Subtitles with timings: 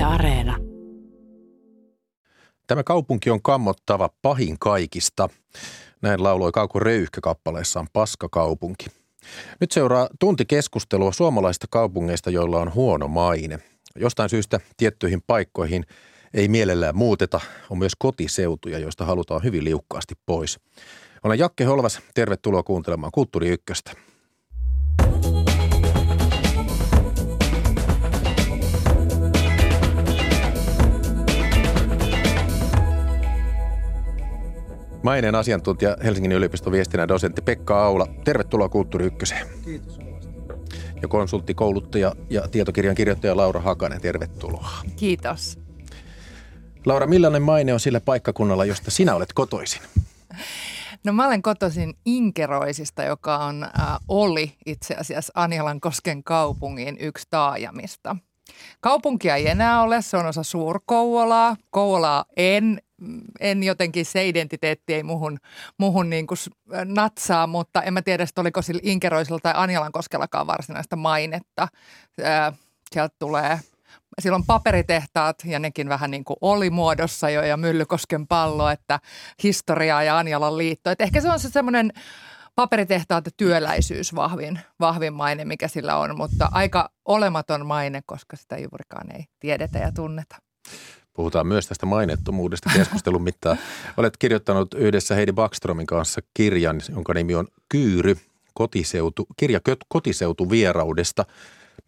[0.00, 0.56] Yle Areena.
[2.66, 5.28] Tämä kaupunki on kammottava pahin kaikista.
[6.02, 8.86] Näin lauloi Kauko Röyhkä kappaleessaan Paskakaupunki.
[9.60, 13.58] Nyt seuraa tunti keskustelua suomalaisista kaupungeista, joilla on huono maine.
[13.96, 15.84] Jostain syystä tiettyihin paikkoihin
[16.34, 17.40] ei mielellään muuteta.
[17.70, 20.60] On myös kotiseutuja, joista halutaan hyvin liukkaasti pois.
[21.24, 22.00] Olen Jakke Holvas.
[22.14, 23.92] Tervetuloa kuuntelemaan Kulttuuri Ykköstä.
[35.02, 38.06] Maineen asiantuntija Helsingin yliopiston viestinnän dosentti Pekka Aula.
[38.24, 39.46] Tervetuloa Kulttuuri Ykköseen.
[39.64, 39.98] Kiitos
[41.02, 44.70] Ja konsultti, kouluttaja ja tietokirjan kirjoittaja Laura Hakanen, tervetuloa.
[44.96, 45.58] Kiitos.
[46.86, 49.82] Laura, millainen maine on sillä paikkakunnalla, josta sinä olet kotoisin?
[51.04, 58.16] No mä olen kotoisin Inkeroisista, joka on, äh, oli itse asiassa Anjalankosken kaupungin yksi taajamista.
[58.80, 61.56] Kaupunkia ei enää ole, se on osa Suur-Kouvolaa.
[61.70, 62.82] Kouvolaa en,
[63.40, 65.38] en jotenkin, se identiteetti ei muhun,
[65.78, 66.38] muhun niin kuin
[66.84, 71.68] natsaa, mutta en mä tiedä, oliko sillä Inkeroisilla tai Anjalankoskellakaan varsinaista mainetta.
[72.92, 73.60] Sieltä tulee
[74.18, 79.00] silloin paperitehtaat ja nekin vähän niin kuin oli muodossa jo ja Myllykosken pallo, että
[79.42, 80.90] historiaa ja Anjalan liitto.
[80.90, 81.92] Että ehkä se on se semmoinen
[82.54, 88.58] paperitehtaat ja työläisyys vahvin, vahvin maine, mikä sillä on, mutta aika olematon maine, koska sitä
[88.58, 90.36] juurikaan ei tiedetä ja tunneta.
[91.12, 93.58] Puhutaan myös tästä mainettomuudesta keskustelun mittaan.
[93.96, 98.16] Olet kirjoittanut yhdessä Heidi Backstromin kanssa kirjan, jonka nimi on Kyyry,
[98.54, 101.24] kotiseutu, kirja kotiseutuvieraudesta.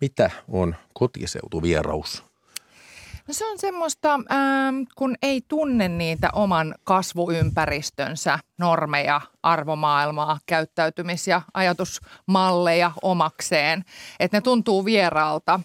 [0.00, 2.24] Mitä on kotiseutuvieraus?
[3.28, 11.42] No se on semmoista, ähm, kun ei tunne niitä oman kasvuympäristönsä normeja, arvomaailmaa, käyttäytymis- ja
[11.54, 13.84] ajatusmalleja omakseen.
[14.20, 15.60] Että ne tuntuu vieraalta.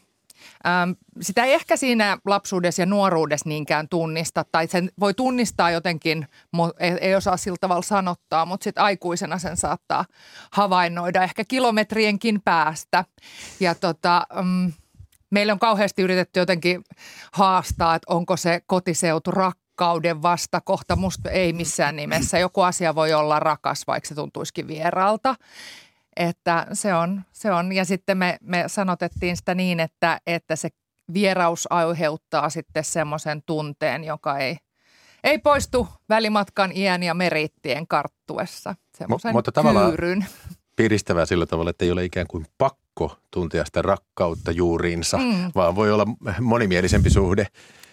[0.67, 6.27] Ähm, sitä ei ehkä siinä lapsuudessa ja nuoruudessa niinkään tunnista, tai sen voi tunnistaa jotenkin,
[6.79, 10.05] ei, ei osaa sillä tavalla sanottaa, mutta sitten aikuisena sen saattaa
[10.51, 13.05] havainnoida ehkä kilometrienkin päästä.
[13.59, 14.73] Ja tota, mm,
[15.29, 16.83] meillä on kauheasti yritetty jotenkin
[17.33, 20.95] haastaa, että onko se kotiseutu rakkauden vastakohta.
[20.95, 22.39] Musta ei missään nimessä.
[22.39, 25.35] Joku asia voi olla rakas, vaikka se tuntuisikin vieraalta.
[26.17, 27.73] Että se on, se on.
[27.73, 30.69] Ja sitten me, me sanotettiin sitä niin, että, että se
[31.13, 34.57] vieraus aiheuttaa sitten semmoisen tunteen, joka ei,
[35.23, 38.75] ei poistu välimatkan iän ja merittien karttuessa.
[38.97, 40.25] Semmoisen mutta tavallaan kyyryn.
[40.75, 45.51] piristävää sillä tavalla, että ei ole ikään kuin pakko tuntea sitä rakkautta juuriinsa, mm.
[45.55, 46.05] vaan voi olla
[46.41, 47.47] monimielisempi suhde.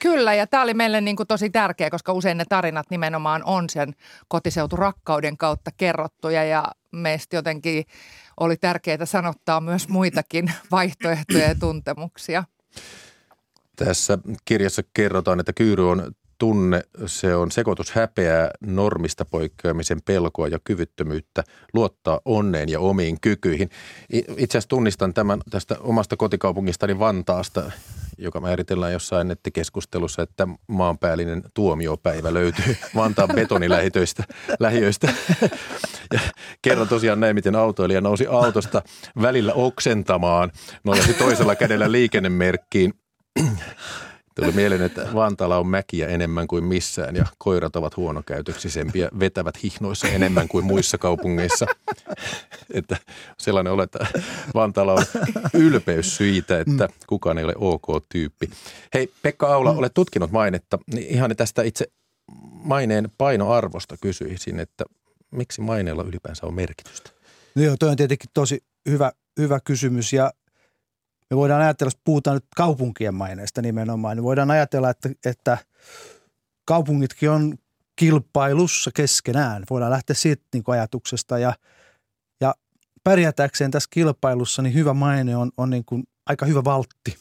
[0.04, 3.70] Kyllä, ja tämä oli meille niin kuin tosi tärkeä, koska usein ne tarinat nimenomaan on
[3.70, 3.94] sen
[4.28, 7.84] kotiseuturakkauden kautta kerrottuja ja meistä jotenkin
[8.40, 12.44] oli tärkeää sanottaa myös muitakin vaihtoehtoja ja tuntemuksia.
[13.76, 20.58] Tässä kirjassa kerrotaan, että Kyyry on tunne, se on sekoitus häpeää, normista poikkeamisen pelkoa ja
[20.64, 23.70] kyvyttömyyttä luottaa onneen ja omiin kykyihin.
[24.10, 27.72] Itse asiassa tunnistan tämän tästä omasta kotikaupungistani Vantaasta,
[28.18, 34.24] joka määritellään jossain nettikeskustelussa, että maanpäällinen tuomiopäivä löytyy Vantaan betonilähiöistä.
[34.60, 35.12] lähiöistä.
[36.12, 36.20] Ja
[36.62, 38.82] kerron tosiaan näin, miten autoilija nousi autosta
[39.22, 40.50] välillä oksentamaan,
[40.84, 42.92] nojasi toisella kädellä liikennemerkkiin
[44.34, 50.08] Tuli mieleen, että Vantaalla on mäkiä enemmän kuin missään ja koirat ovat huonokäytöksisempiä, vetävät hihnoissa
[50.08, 51.66] enemmän kuin muissa kaupungeissa.
[52.74, 52.96] että
[53.38, 54.22] sellainen olet, että
[54.54, 55.04] Vantaalla on
[55.54, 58.50] ylpeys siitä, että kukaan ei ole ok-tyyppi.
[58.94, 60.78] Hei Pekka Aula, olet tutkinut mainetta.
[60.94, 61.86] Niin ihan tästä itse
[62.52, 64.84] maineen painoarvosta kysyisin, että
[65.30, 67.10] miksi maineella ylipäänsä on merkitystä?
[67.54, 70.32] No joo, toi on tietenkin tosi hyvä, hyvä kysymys ja
[71.30, 75.58] me voidaan ajatella, jos puhutaan nyt kaupunkien maineesta nimenomaan, niin voidaan ajatella, että, että
[76.64, 77.58] kaupungitkin on
[77.96, 79.64] kilpailussa keskenään.
[79.70, 81.54] Voidaan lähteä siitä niin ajatuksesta ja,
[82.40, 82.54] ja
[83.04, 87.16] pärjätäkseen tässä kilpailussa, niin hyvä maine on, on niin kuin aika hyvä valtti.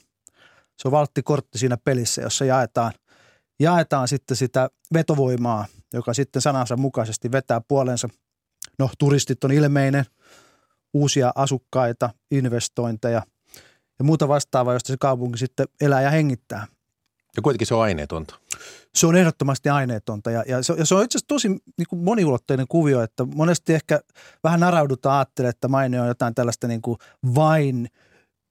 [0.78, 2.94] Se on valttikortti siinä pelissä, jossa jaetaan,
[3.60, 8.10] jaetaan sitten sitä vetovoimaa, joka sitten sanansa mukaisesti vetää puolensa.
[8.80, 10.06] No, turistit on ilmeinen,
[10.94, 13.22] uusia asukkaita, investointeja–
[14.00, 16.68] ja muuta vastaavaa, josta se kaupunki sitten elää ja hengittää.
[17.36, 18.36] Ja kuitenkin se on aineetonta.
[18.96, 22.04] Se on ehdottomasti aineetonta ja, ja, se, ja se on itse asiassa tosi niin kuin
[22.04, 24.00] moniulotteinen kuvio, että monesti ehkä
[24.44, 26.98] vähän naraudutaan ajattelemaan, että maine on jotain tällaista niin kuin
[27.36, 27.88] vain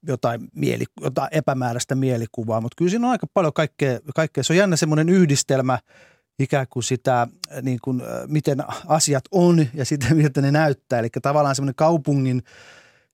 [0.09, 4.44] jotain, mieli, jotain epämääräistä mielikuvaa, mutta kyllä siinä on aika paljon kaikkea, kaikkea.
[4.44, 5.79] Se on jännä semmoinen yhdistelmä
[6.39, 7.29] ikään kuin sitä,
[7.62, 10.99] niin kuin, miten asiat on ja sitten miltä ne näyttää.
[10.99, 12.43] Eli tavallaan semmoinen kaupungin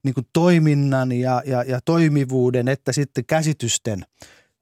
[0.03, 4.05] niin kuin toiminnan ja, ja, ja toimivuuden että sitten käsitysten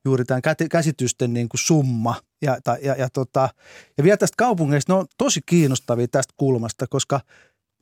[0.05, 0.41] juuri tämän
[0.71, 2.15] käsitysten niin kuin summa.
[2.41, 3.49] Ja, ja, ja, ja, tota,
[3.97, 7.19] ja vielä tästä kaupungeista, ne on tosi kiinnostavia tästä kulmasta, koska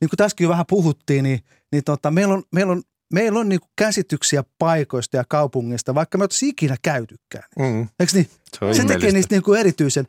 [0.02, 1.40] niin kuin tässäkin jo vähän puhuttiin, niin,
[1.72, 6.24] niin tota, meillä on, meillä on meillä on niinku käsityksiä paikoista ja kaupungista, vaikka me
[6.24, 7.44] oltaisiin ikinä käytykään.
[7.60, 7.88] Mm.
[8.00, 8.30] Eikö niin?
[8.60, 10.06] Se, se tekee niistä niinku erityisen.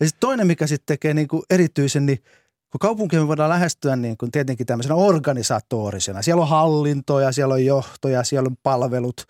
[0.00, 2.18] Ja sitten toinen, mikä sitten tekee niinku erityisen, niin
[2.70, 6.22] kun kaupunkia me voidaan lähestyä niin kuin tietenkin tämmöisenä organisatorisena.
[6.22, 9.24] Siellä on hallintoja, siellä on johtoja, siellä on palvelut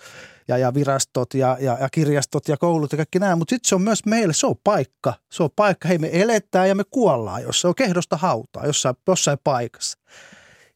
[0.49, 3.37] ja, ja virastot ja, ja, ja kirjastot ja koulut ja kaikki nämä.
[3.37, 5.15] Mutta sitten se on myös meille, se on paikka.
[5.33, 5.89] Se on paikka.
[5.89, 9.99] Hei, me eletään ja me kuollaan, jos se on kehdosta hautaa jossain, jossain paikassa.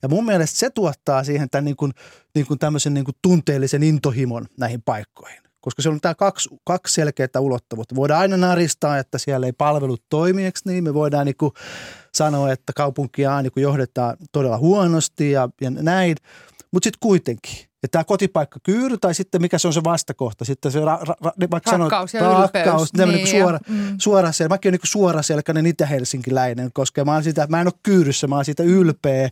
[0.02, 1.92] Ja mun mielestä se tuottaa siihen tämän niin kuin,
[2.34, 5.42] niin kuin tämmöisen niin kuin tunteellisen intohimon näihin paikkoihin.
[5.60, 7.94] Koska se on tämä kaksi, kaksi selkeää ulottuvuutta.
[7.94, 10.84] Voidaan aina naristaa, että siellä ei palvelut toimi, niin?
[10.84, 11.52] Me voidaan niin kuin
[12.14, 16.16] sanoa, että kaupunkia niin kuin johdetaan todella huonosti ja, ja näin.
[16.72, 17.66] Mutta sitten kuitenkin.
[17.82, 20.44] Ja tämä kotipaikka kyyry tai sitten mikä se on se vastakohta.
[20.44, 23.94] Sitten se ra, ra, ra, vaikka rakkaus sanoo, ja rakkaus, niin niin suora, mm.
[23.98, 28.34] suora sel, Mäkin olen niin suoraselkäinen itä-helsinkiläinen, koska mä, sitä, mä en ole kyyryssä, mä
[28.34, 29.28] oon siitä ylpeä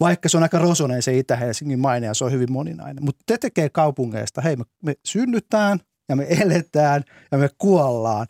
[0.00, 3.04] vaikka se on aika rosonen se Itä-Helsingin maine ja se on hyvin moninainen.
[3.04, 5.78] Mutta te tekee kaupungeista, hei me, me synnytään
[6.08, 7.02] ja me eletään
[7.32, 8.26] ja me kuollaan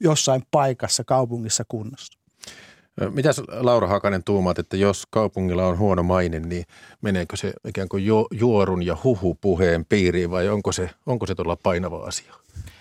[0.00, 2.17] jossain paikassa, kaupungissa, kunnassa.
[3.10, 6.64] Mitäs Laura Hakanen tuumaat, että jos kaupungilla on huono maine, niin
[7.02, 11.96] meneekö se ikään kuin juorun ja huhupuheen piiriin vai onko se, onko se todella painava
[11.96, 12.34] asia?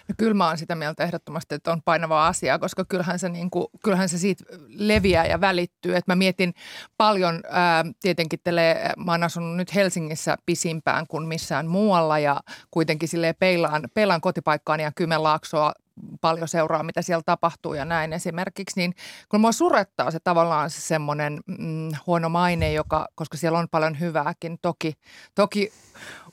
[0.10, 3.50] No kyllä mä oon sitä mieltä ehdottomasti, että on painava asia, koska kyllähän se, niin
[3.50, 5.96] kuin, kyllähän se siitä leviää ja välittyy.
[5.96, 6.54] Et mä mietin
[6.98, 8.76] paljon, ää, tietenkin tele,
[9.06, 12.42] mä oon asunut nyt Helsingissä pisimpään kuin missään muualla ja
[12.72, 15.74] kuitenkin sille peilaan, peilaan kotipaikkaani ja Kymenlaaksoa
[16.22, 18.94] paljon seuraa, mitä siellä tapahtuu ja näin esimerkiksi, niin
[19.30, 24.00] kun mua surettaa se tavallaan se semmoinen mm, huono maine, joka, koska siellä on paljon
[24.00, 24.58] hyvääkin.
[24.62, 24.94] Toki,
[25.36, 25.72] toki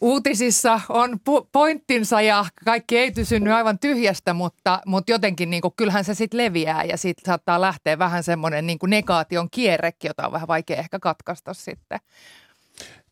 [0.00, 1.20] uutisissa on
[1.52, 6.38] pointtinsa ja kaikki ei synny aivan tyhjästä, mutta, mutta jotenkin niin kuin, kyllähän se sitten
[6.38, 10.98] leviää ja siitä saattaa lähteä vähän semmoinen niin negaation kierrekin, jota on vähän vaikea ehkä
[10.98, 12.00] katkaista sitten.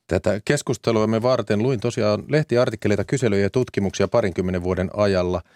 [0.06, 5.42] Tätä keskustelua me varten luin tosiaan lehtiartikkeleita, kyselyjä ja tutkimuksia parinkymmenen vuoden ajalla–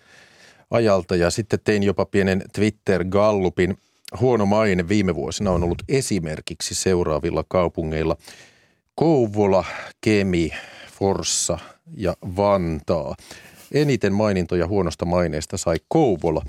[0.70, 3.76] ajalta ja sitten tein jopa pienen Twitter-gallupin.
[4.20, 8.16] Huono maine viime vuosina on ollut esimerkiksi seuraavilla kaupungeilla
[8.94, 9.64] Kouvola,
[10.00, 10.50] Kemi,
[10.92, 11.58] Forssa
[11.96, 13.14] ja Vantaa.
[13.72, 16.42] Eniten mainintoja huonosta maineesta sai Kouvola.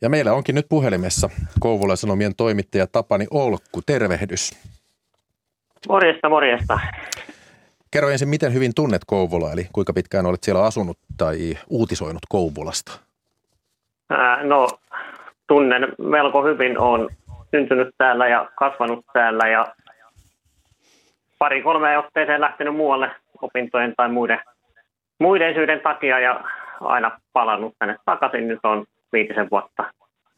[0.00, 1.30] Ja meillä onkin nyt puhelimessa
[1.60, 3.82] Kouvola Sanomien toimittaja Tapani Olkku.
[3.86, 4.52] Tervehdys.
[5.88, 6.80] Morjesta, morjesta.
[7.90, 13.03] Kerro ensin, miten hyvin tunnet Kouvola, eli kuinka pitkään olet siellä asunut tai uutisoinut Kouvolasta?
[14.42, 14.68] No,
[15.46, 16.80] tunnen melko hyvin.
[16.80, 17.08] Olen
[17.50, 19.66] syntynyt täällä ja kasvanut täällä ja
[21.38, 23.10] pari kolme otteeseen lähtenyt muualle
[23.42, 24.40] opintojen tai muiden,
[25.20, 26.44] muiden syiden takia ja
[26.80, 28.48] aina palannut tänne takaisin.
[28.48, 29.84] Nyt on viitisen vuotta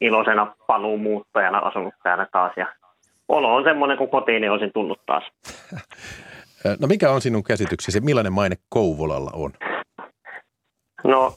[0.01, 2.67] iloisena paluumuuttajana asunut täällä taas ja
[3.29, 5.25] olo on semmoinen, kun kotiin olisin tullut taas.
[6.81, 9.53] No mikä on sinun käsityksesi, millainen maine Kouvolalla on?
[11.05, 11.33] No,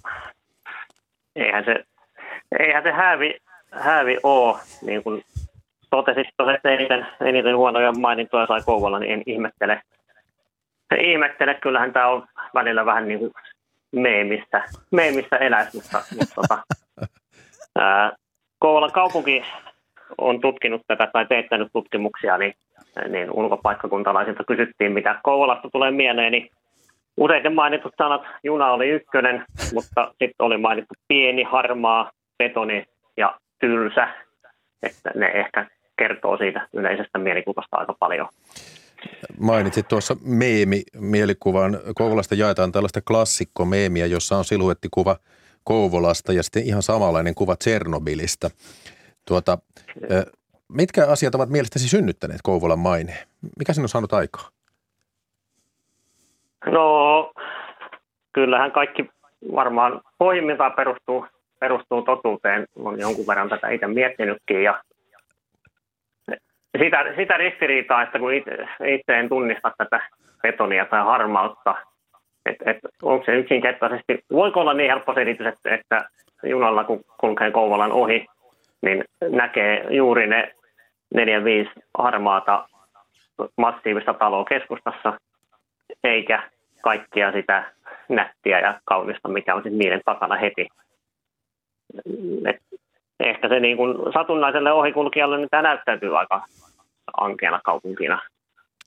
[1.35, 1.83] eihän se
[2.59, 3.37] eihän se häävi,
[3.71, 5.23] häävi ole, niin kuin
[5.89, 9.81] totesit että eniten, eniten huonoja mainintoja sai Kouvolla, niin en ihmettele.
[10.99, 13.31] Ihmettele, kyllähän tämä on välillä vähän niin kuin
[13.91, 16.63] meemistä, meemistä eläisi, mutta, mutta tota,
[17.79, 18.11] ää,
[18.59, 19.43] Kouvolan kaupunki
[20.17, 22.53] on tutkinut tätä tai teettänyt tutkimuksia, niin,
[23.07, 26.49] niin ulkopaikkakuntalaisilta kysyttiin, mitä Kouvolasta tulee mieleen, niin
[27.17, 32.85] useiten mainitut sanat, juna oli ykkönen, mutta sitten oli mainittu pieni, harmaa, betoni
[33.17, 34.07] ja tylsä,
[34.83, 35.67] että ne ehkä
[35.97, 38.27] kertoo siitä yleisestä mielikuvasta aika paljon.
[39.39, 41.79] Mainitsit tuossa meemi-mielikuvan.
[41.95, 45.15] Kouvolasta jaetaan tällaista klassikko-meemiä, jossa on siluettikuva
[45.63, 48.49] Kouvolasta ja sitten ihan samanlainen kuva Tsernobylistä.
[49.27, 49.57] Tuota,
[50.67, 53.27] mitkä asiat ovat mielestäsi synnyttäneet Kouvolan maineen?
[53.59, 54.49] Mikä sinun on saanut aikaa?
[56.65, 57.31] No,
[58.31, 59.09] kyllähän kaikki
[59.55, 61.25] varmaan pohjimmiltaan perustuu
[61.59, 62.65] perustuu totuuteen.
[62.75, 64.81] Olen jonkun verran tätä itse miettinytkin ja
[66.77, 68.51] sitä, sitä ristiriitaa, että kun itse,
[68.85, 70.01] itse en tunnista tätä
[70.41, 71.75] betonia tai harmautta,
[72.45, 76.09] että et, onko se yksinkertaisesti, voiko olla niin helppo selitys, että, että
[76.43, 78.25] junalla kun kulkee Kouvolan ohi,
[78.81, 80.53] niin näkee juuri ne
[81.13, 82.67] neljä viisi harmaata
[83.57, 85.13] massiivista taloa keskustassa,
[86.03, 86.43] eikä
[86.81, 87.63] kaikkia sitä
[88.09, 90.67] nättiä ja kaunista, mikä on sitten niiden takana heti.
[93.19, 96.45] Ehkä se niin kuin satunnaiselle ohikulkijalle niin tämä näyttäytyy aika
[97.17, 98.21] ankeana kaupunkina.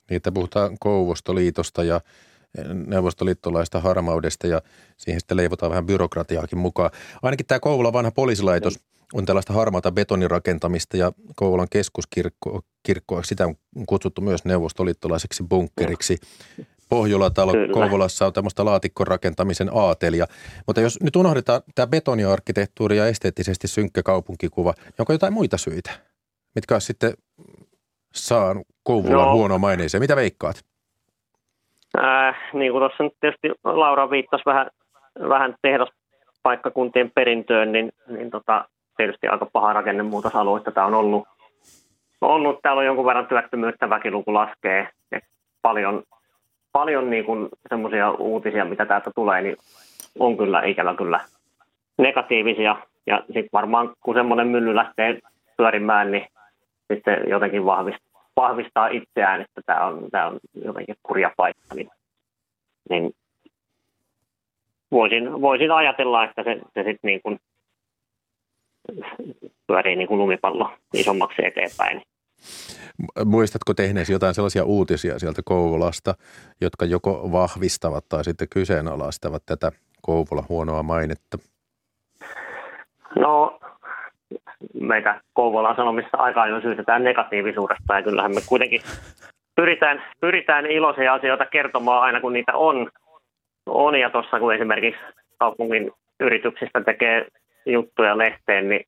[0.09, 2.01] Niin, että puhutaan Kouvostoliitosta ja
[2.87, 4.61] neuvostoliittolaista harmaudesta ja
[4.97, 6.91] siihen sitten leivotaan vähän byrokratiaakin mukaan.
[7.23, 8.79] Ainakin tämä Kouvolan vanha poliisilaitos
[9.13, 13.55] on tällaista harmaata betonirakentamista ja Kouvolan keskuskirkko, kirkko, sitä on
[13.87, 16.17] kutsuttu myös neuvostoliittolaiseksi bunkkeriksi.
[16.93, 17.73] Pohjola-talo Kyllä.
[17.73, 20.25] Kouvolassa on tämmöistä laatikkorakentamisen aatelia.
[20.67, 25.91] Mutta jos nyt unohdetaan tämä betoniarkkitehtuuri ja esteettisesti synkkä kaupunkikuva, niin onko jotain muita syitä,
[26.55, 27.13] mitkä olisi sitten
[28.13, 29.33] saanut Kouvolan no.
[29.33, 30.01] huono maineeseen?
[30.01, 30.55] Mitä veikkaat?
[31.97, 34.69] Äh, niin kuin tuossa nyt tietysti Laura viittasi vähän,
[35.29, 38.65] vähän tehdaspaikkakuntien perintöön, niin, niin tota,
[38.97, 41.27] tietysti aika paha rakennemuutosalueita tämä on ollut.
[42.21, 42.59] ollut.
[42.61, 45.19] Täällä on jonkun verran työttömyyttä, väkiluku laskee ja
[45.61, 46.03] paljon,
[46.73, 49.57] paljon niin kuin semmoisia uutisia, mitä täältä tulee, niin
[50.19, 51.19] on kyllä ikävä kyllä
[51.97, 52.75] negatiivisia.
[53.07, 55.19] Ja sitten varmaan kun semmoinen mylly lähtee
[55.57, 56.27] pyörimään, niin
[56.93, 57.65] sitten jotenkin
[58.35, 61.75] vahvistaa, itseään, että tämä on, tämä on jotenkin kurja paikka.
[61.75, 61.89] Niin,
[62.89, 63.11] niin
[64.91, 67.39] voisin, voisin ajatella, että se, se sitten niin
[69.67, 72.01] pyörii niin kuin lumipallo isommaksi eteenpäin.
[73.25, 76.13] Muistatko tehneesi jotain sellaisia uutisia sieltä Kouvolasta,
[76.61, 79.71] jotka joko vahvistavat tai sitten kyseenalaistavat tätä
[80.01, 81.37] Kouvola huonoa mainetta?
[83.15, 83.59] No,
[84.73, 88.81] meitä Kouvolan sanomissa aika ajoin syytetään negatiivisuudesta ja kyllähän me kuitenkin
[89.55, 92.89] pyritään, pyritään iloisia asioita kertomaan aina kun niitä on.
[93.65, 95.01] on ja tuossa kun esimerkiksi
[95.39, 97.27] kaupungin yrityksistä tekee
[97.65, 98.85] juttuja lehteen, niin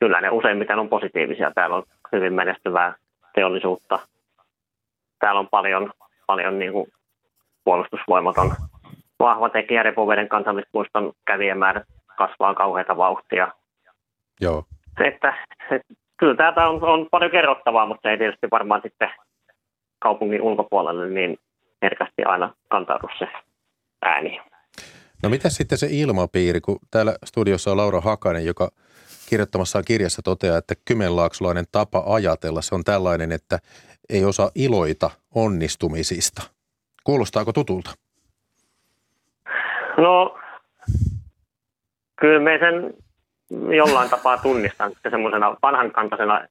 [0.00, 1.52] kyllä ne useimmiten on positiivisia.
[1.54, 1.82] Täällä on
[2.12, 2.94] hyvin menestyvää
[3.34, 3.98] teollisuutta.
[5.20, 5.92] Täällä on paljon,
[6.26, 6.86] paljon niin kuin
[7.64, 8.54] puolustusvoimaton
[9.18, 9.82] vahva tekijä.
[9.82, 11.84] Repoveden kansallispuiston kävijämäärät
[12.18, 13.52] kasvaa kauheita vauhtia.
[14.40, 14.64] Joo.
[15.04, 15.34] Että,
[15.70, 19.10] että kyllä täältä on, on paljon kerrottavaa, mutta se ei tietysti varmaan sitten
[19.98, 21.38] kaupungin ulkopuolelle niin
[21.82, 23.28] herkästi aina kantaudu se
[24.02, 24.40] ääni.
[25.22, 28.68] No mitä sitten se ilmapiiri, kun täällä studiossa on Laura Hakanen, joka
[29.28, 33.58] kirjoittamassaan kirjassa toteaa, että kymenlaaksulainen tapa ajatella, se on tällainen, että
[34.08, 36.42] ei osaa iloita onnistumisista.
[37.04, 37.90] Kuulostaako tutulta?
[39.96, 40.38] No,
[42.20, 42.94] kyllä me sen
[43.76, 46.46] jollain tapaa tunnistan semmoisena vanhankantaisena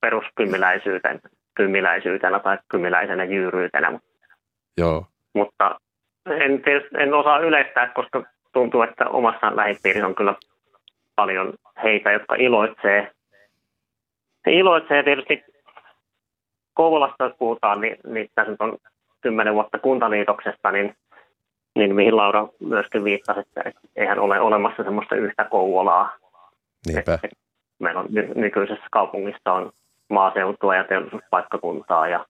[0.00, 4.00] peruskymiläisyytenä tai kymiläisenä jyyryytenä.
[4.78, 5.06] Joo.
[5.34, 5.80] Mutta
[6.26, 6.62] en,
[6.98, 10.34] en osaa yleistää, koska tuntuu, että omassa lähipiirissä on kyllä
[11.16, 13.12] paljon heitä, jotka iloitsee.
[14.46, 15.44] He iloitsee tietysti
[16.74, 18.78] Kouvolasta, jos puhutaan, niin, niin tässä on
[19.20, 20.94] kymmenen vuotta kuntaliitoksesta, niin,
[21.74, 26.16] niin mihin Laura myöskin viittasi, että eihän ole olemassa semmoista yhtä Kouvolaa.
[26.86, 27.18] Niinpä.
[27.78, 29.72] meillä on nykyisessä kaupungissa on
[30.10, 32.26] maaseutua ja teollisuuspaikkakuntaa ja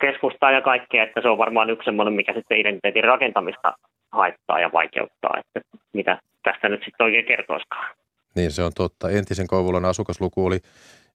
[0.00, 3.72] keskustaa ja kaikkea, että se on varmaan yksi semmoinen, mikä sitten identiteetin rakentamista
[4.12, 5.60] haittaa ja vaikeuttaa, että
[5.92, 7.96] mitä tästä nyt sitten oikein kertoisikaan.
[8.34, 9.10] Niin se on totta.
[9.10, 10.58] Entisen Kouvolan asukasluku oli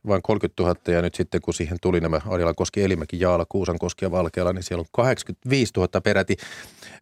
[0.07, 2.21] vain 30 000 ja nyt sitten kun siihen tuli nämä
[2.55, 6.35] Koski, Elimäki, Jaala, Kuusankoski ja Valkeala, niin siellä on 85 000 peräti.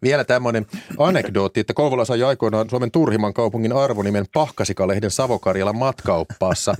[0.01, 0.65] Vielä tämmöinen
[0.97, 6.75] anekdootti, että Kouvola sai aikoinaan Suomen turhimman kaupungin arvonimen Pahkasikalehden Savokarjalan matkauppaassa.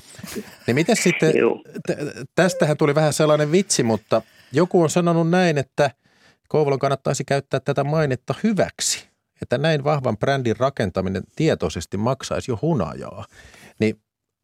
[0.68, 1.34] Niin miten sitten,
[1.88, 5.92] t- tästähän tuli vähän sellainen vitsi, mutta joku on sanonut näin, että
[6.54, 9.10] Kouvolan kannattaisi käyttää tätä mainetta hyväksi,
[9.42, 13.26] että näin vahvan brändin rakentaminen tietoisesti maksaisi jo hunajaa.
[13.80, 13.96] Niin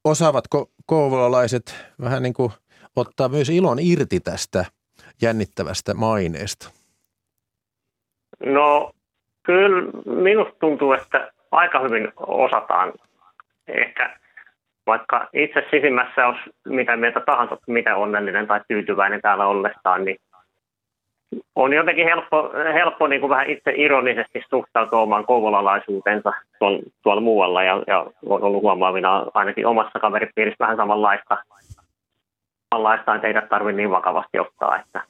[0.03, 2.51] osaavatko kouvolalaiset vähän niin kuin
[2.95, 4.65] ottaa myös ilon irti tästä
[5.21, 6.69] jännittävästä maineesta?
[8.45, 8.91] No
[9.43, 12.93] kyllä minusta tuntuu, että aika hyvin osataan.
[13.67, 14.19] Ehkä
[14.87, 20.17] vaikka itse sisimmässä olisi mitä mieltä tahansa, mitä onnellinen tai tyytyväinen täällä ollestaan, niin
[21.55, 27.63] on jotenkin helppo, helppo niin kuin vähän itse ironisesti suhtautua omaan kouvolalaisuutensa tuolla, tuolla muualla
[27.63, 31.37] ja, ja on ollut huomaavina ainakin omassa kaveripiirissä vähän samanlaista.
[32.69, 35.01] Samanlaista ei teidät tarvitse niin vakavasti ottaa, että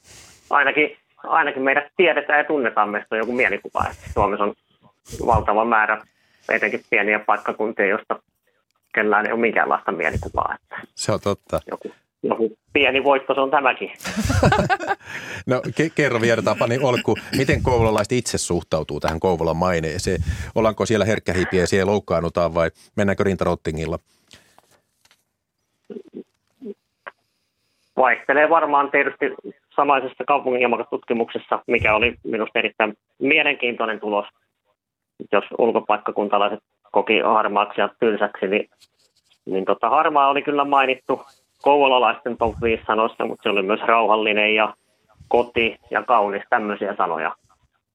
[0.50, 4.54] ainakin, ainakin meidät tiedetään ja tunnetaan meistä joku mielikuva, että Suomessa on
[5.26, 6.02] valtava määrä
[6.48, 8.22] etenkin pieniä paikkakuntia, joista
[8.94, 10.54] kellään ei ole minkäänlaista mielikuvaa.
[10.54, 11.60] Että Se on totta.
[11.70, 13.92] Joku, joku pieni voitto se on tämäkin.
[15.46, 20.20] no ke- kerro vielä Tapani Olkku, miten kouvolalaiset itse suhtautuu tähän Kouvolan maineeseen?
[20.54, 23.98] Ollaanko siellä herkkähipiä ja siellä loukkaannutaan vai mennäänkö rintarottingilla?
[27.96, 29.26] Vaihtelee varmaan tietysti
[29.76, 34.26] samaisessa kaupungin tutkimuksessa, mikä oli minusta erittäin mielenkiintoinen tulos.
[35.32, 36.60] Jos ulkopaikkakuntalaiset
[36.92, 38.68] koki harmaaksi ja tylsäksi, niin,
[39.44, 41.22] niin tota, harmaa oli kyllä mainittu
[41.62, 44.74] kouvolalaisten top 5 sanoissa, mutta se oli myös rauhallinen ja
[45.28, 47.36] koti ja kaunis, tämmöisiä sanoja.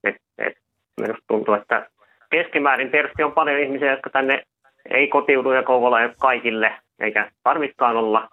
[0.04, 0.54] Et, et,
[1.02, 1.90] minusta tuntuu, että
[2.30, 4.44] keskimäärin tietysti on paljon ihmisiä, jotka tänne
[4.90, 8.30] ei kotiudu ja Kouvola ei kaikille, eikä tarvitsekaan olla,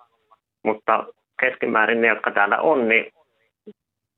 [0.62, 1.06] mutta
[1.40, 3.12] keskimäärin ne, jotka täällä on, niin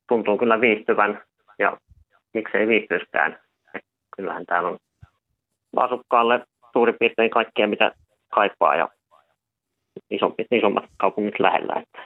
[0.08, 1.22] tuntuu kyllä viihtyvän
[1.58, 1.76] ja
[2.34, 3.38] miksei viihtyisikään.
[4.16, 4.78] kyllähän täällä on
[5.76, 7.92] asukkaalle suurin piirtein kaikkea, mitä
[8.34, 8.88] kaipaa ja
[10.10, 11.82] isompi, isommat kaupungit lähellä.
[11.82, 11.98] Että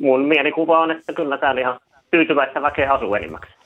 [0.00, 3.58] mun mielikuva on, että kyllä täällä ihan tyytyväistä väkeä asuu enimmäkseen.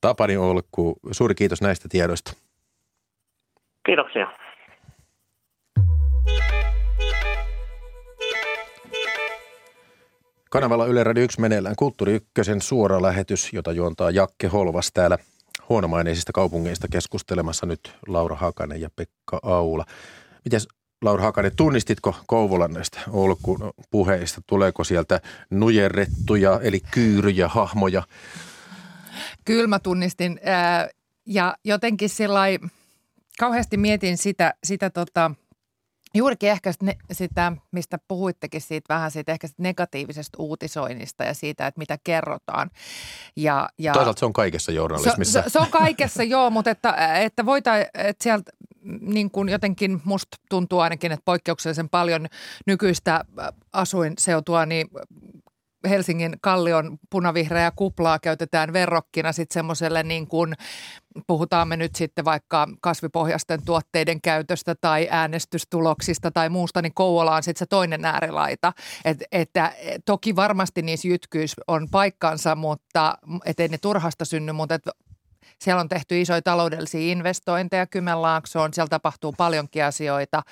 [0.00, 2.32] Tapani Olkku, suuri kiitos näistä tiedoista.
[3.86, 4.26] Kiitoksia.
[10.50, 15.18] Kanavalla Yle Radio 1 meneillään Kulttuuri Ykkösen suora lähetys, jota juontaa Jakke Holvas täällä
[15.68, 19.84] huonomaineisista kaupungeista keskustelemassa nyt Laura Hakanen ja Pekka Aula.
[20.44, 20.60] Miten
[21.02, 23.38] Laura Hakanen, tunnistitko Kouvolan näistä Oulun
[23.90, 24.40] puheista?
[24.46, 28.02] Tuleeko sieltä nujerrettuja eli kyyryjä hahmoja?
[29.44, 30.40] Kyllä mä tunnistin
[31.26, 32.40] ja jotenkin sillä
[33.38, 35.30] kauheasti mietin sitä, sitä tota,
[36.16, 36.72] Juurikin ehkä
[37.12, 42.70] sitä, mistä puhuittekin siitä vähän siitä ehkä siitä negatiivisesta uutisoinnista ja siitä, että mitä kerrotaan.
[43.36, 45.42] Ja, ja Toisaalta se on kaikessa journalismissa.
[45.42, 48.52] Se, se, se on kaikessa joo, mutta että, että voita, että sieltä
[49.00, 52.26] niin kuin jotenkin musta tuntuu ainakin, että poikkeuksellisen paljon
[52.66, 53.24] nykyistä
[53.72, 54.88] asuinseutua niin
[55.88, 60.54] Helsingin kallion punavihreä kuplaa käytetään verrokkina sitten semmoiselle niin kuin,
[61.26, 67.42] puhutaan me nyt sitten vaikka kasvipohjaisten tuotteiden käytöstä tai äänestystuloksista tai muusta, niin Kouvola on
[67.42, 68.72] sitten se toinen äärilaita.
[69.04, 69.72] Et, että
[70.04, 74.82] toki varmasti niissä jytkyys on paikkansa, mutta ettei ne turhasta synny, mutta et
[75.60, 78.74] siellä on tehty isoja taloudellisia investointeja Kymenlaaksoon.
[78.74, 80.42] Siellä tapahtuu paljonkin asioita,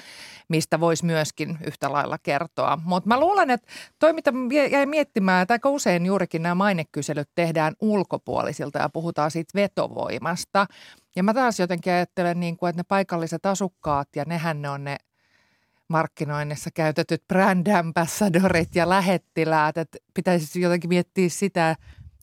[0.48, 2.78] mistä voisi myöskin yhtä lailla kertoa.
[2.84, 4.32] Mutta mä luulen, että toi mitä
[4.70, 10.66] jäi miettimään, että aika usein juurikin nämä mainekyselyt tehdään ulkopuolisilta ja puhutaan siitä vetovoimasta.
[11.16, 14.84] Ja mä taas jotenkin ajattelen, niin kuin, että ne paikalliset asukkaat ja nehän ne on
[14.84, 14.96] ne
[15.88, 21.76] markkinoinnissa käytetyt brand ambassadorit ja lähettiläät, että pitäisi jotenkin miettiä sitä,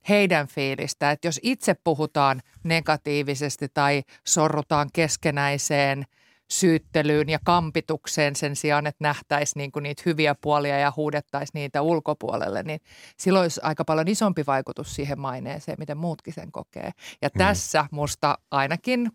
[0.10, 6.06] heidän fiilistä, että jos itse puhutaan negatiivisesti tai sorrutaan keskenäiseen
[6.52, 12.64] syyttelyyn ja kampitukseen sen sijaan, että nähtäisiin niinku niitä hyviä puolia ja huudettaisiin niitä ulkopuolelle,
[12.64, 12.80] niin
[13.18, 16.92] silloin olisi aika paljon isompi vaikutus siihen maineeseen, miten muutkin sen kokee.
[17.22, 17.38] Ja hmm.
[17.38, 19.12] tässä musta ainakin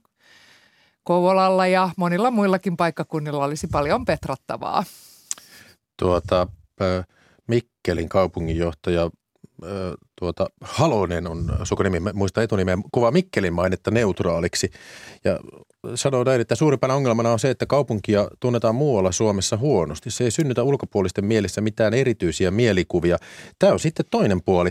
[1.06, 4.84] Kouvolalla ja monilla muillakin paikkakunnilla olisi paljon petrattavaa.
[5.98, 6.46] Tuota,
[7.48, 9.10] Mikkelin kaupunginjohtaja
[10.20, 14.70] tuota, Halonen on sukunimi, muista etunimeä, kuvaa Mikkelin mainetta neutraaliksi.
[15.24, 15.40] Ja
[15.94, 20.10] sanoo näin, että suurimpana ongelmana on se, että kaupunkia tunnetaan muualla Suomessa huonosti.
[20.10, 23.18] Se ei synnytä ulkopuolisten mielissä mitään erityisiä mielikuvia.
[23.58, 24.70] Tämä on sitten toinen puoli.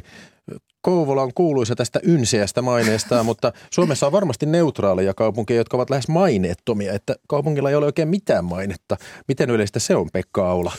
[0.81, 6.07] Kouvola on kuuluisa tästä ynseästä maineestaan, mutta Suomessa on varmasti neutraaleja kaupunkeja, jotka ovat lähes
[6.07, 8.97] maineettomia, että kaupungilla ei ole oikein mitään mainetta.
[9.27, 10.71] Miten yleistä se on, Pekka Aula?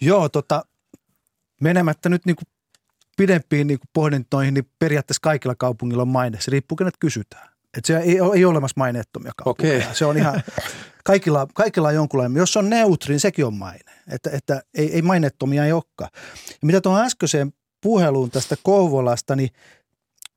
[0.00, 0.62] Joo, tota,
[1.60, 2.53] menemättä nyt niin kuin
[3.16, 6.40] pidempiin niin pohdintoihin, niin periaatteessa kaikilla kaupungilla on maine.
[6.40, 7.48] Se riippuu, kenet kysytään.
[7.76, 9.78] Että se ei, ei ole olemassa maineettomia kaupunkeja.
[9.78, 9.94] Okay.
[9.94, 10.42] Se on ihan,
[11.04, 12.36] kaikilla, kaikilla on jonkunlainen.
[12.36, 13.92] Jos se on neutri, niin sekin on maine.
[14.10, 16.10] Että, että ei, ei maineettomia ei olekaan.
[16.50, 19.50] Ja mitä tuohon äskeiseen puheluun tästä Kouvolasta, niin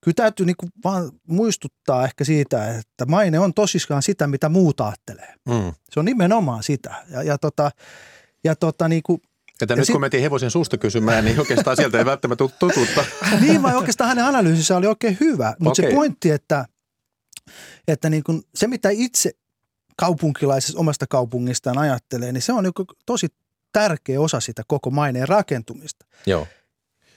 [0.02, 4.82] kyllä täytyy niin kuin vaan muistuttaa ehkä siitä, että maine on tosissaan sitä, mitä muut
[4.82, 5.34] ajattelee.
[5.50, 5.74] Mm.
[5.92, 6.96] Se on nimenomaan sitä.
[7.10, 7.72] Ja, ja, tota,
[8.44, 9.22] ja tota, niin kuin
[9.62, 9.94] että ja nyt sit...
[9.94, 13.06] kun mentiin hevosen suusta kysymään, niin oikeastaan sieltä ei välttämättä totuutta.
[13.42, 15.56] niin vai oikeastaan hänen analyysinsä oli oikein hyvä.
[15.60, 15.92] Mutta okay.
[15.92, 16.66] se pointti, että,
[17.88, 19.32] että niin kun se mitä itse
[19.98, 23.28] kaupunkilaisessa omasta kaupungistaan ajattelee, niin se on niin tosi
[23.74, 26.06] tärkeä osa sitä koko maineen rakentumista.
[26.26, 26.48] Joo.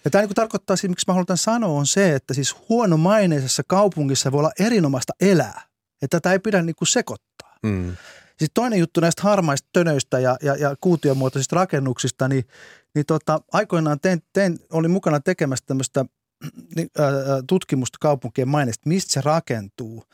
[0.05, 4.33] Ja tämä niin tarkoittaa, siis, miksi mä haluan sanoa, on se, että siis huonomaineisessa kaupungissa
[4.33, 5.63] voi olla erinomaista elää.
[6.03, 7.57] Että tätä ei pidä niin kuin sekoittaa.
[7.63, 7.97] Mm.
[8.41, 12.45] Sitten toinen juttu näistä harmaista tönöistä ja, ja, ja kuutiomuotoisista rakennuksista, niin,
[12.95, 16.05] niin tota, aikoinaan tein, tein, olin mukana tekemässä tämmöistä
[16.77, 16.89] niin,
[17.47, 20.05] tutkimusta kaupunkien maineesta, mistä se rakentuu.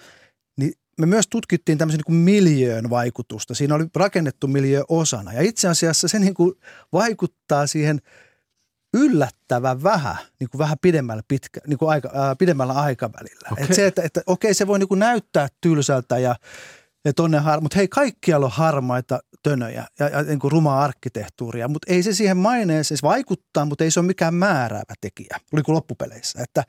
[0.59, 3.55] Niin me myös tutkittiin tämmöisen niin miljöön vaikutusta.
[3.55, 5.33] Siinä oli rakennettu miljö osana.
[5.33, 6.55] Ja itse asiassa se niin kuin
[6.93, 8.01] vaikuttaa siihen
[8.95, 13.49] yllättävän vähän, niin kuin vähän pidemmällä, pitkä, niin kuin aika, ää, pidemmällä aikavälillä.
[13.53, 13.65] Okay.
[13.65, 16.37] Et se, että, että okei, se voi niin kuin näyttää tylsältä ja
[17.07, 21.69] ja tonne har- mutta hei, kaikkialla on harmaita tönöjä ja, ja niin kuin rumaa arkkitehtuuria,
[21.69, 25.63] mutta ei se siihen maineeseen, se vaikuttaa, mutta ei se ole mikään määräävä tekijä, oli
[25.63, 26.43] kuin loppupeleissä.
[26.43, 26.65] Että,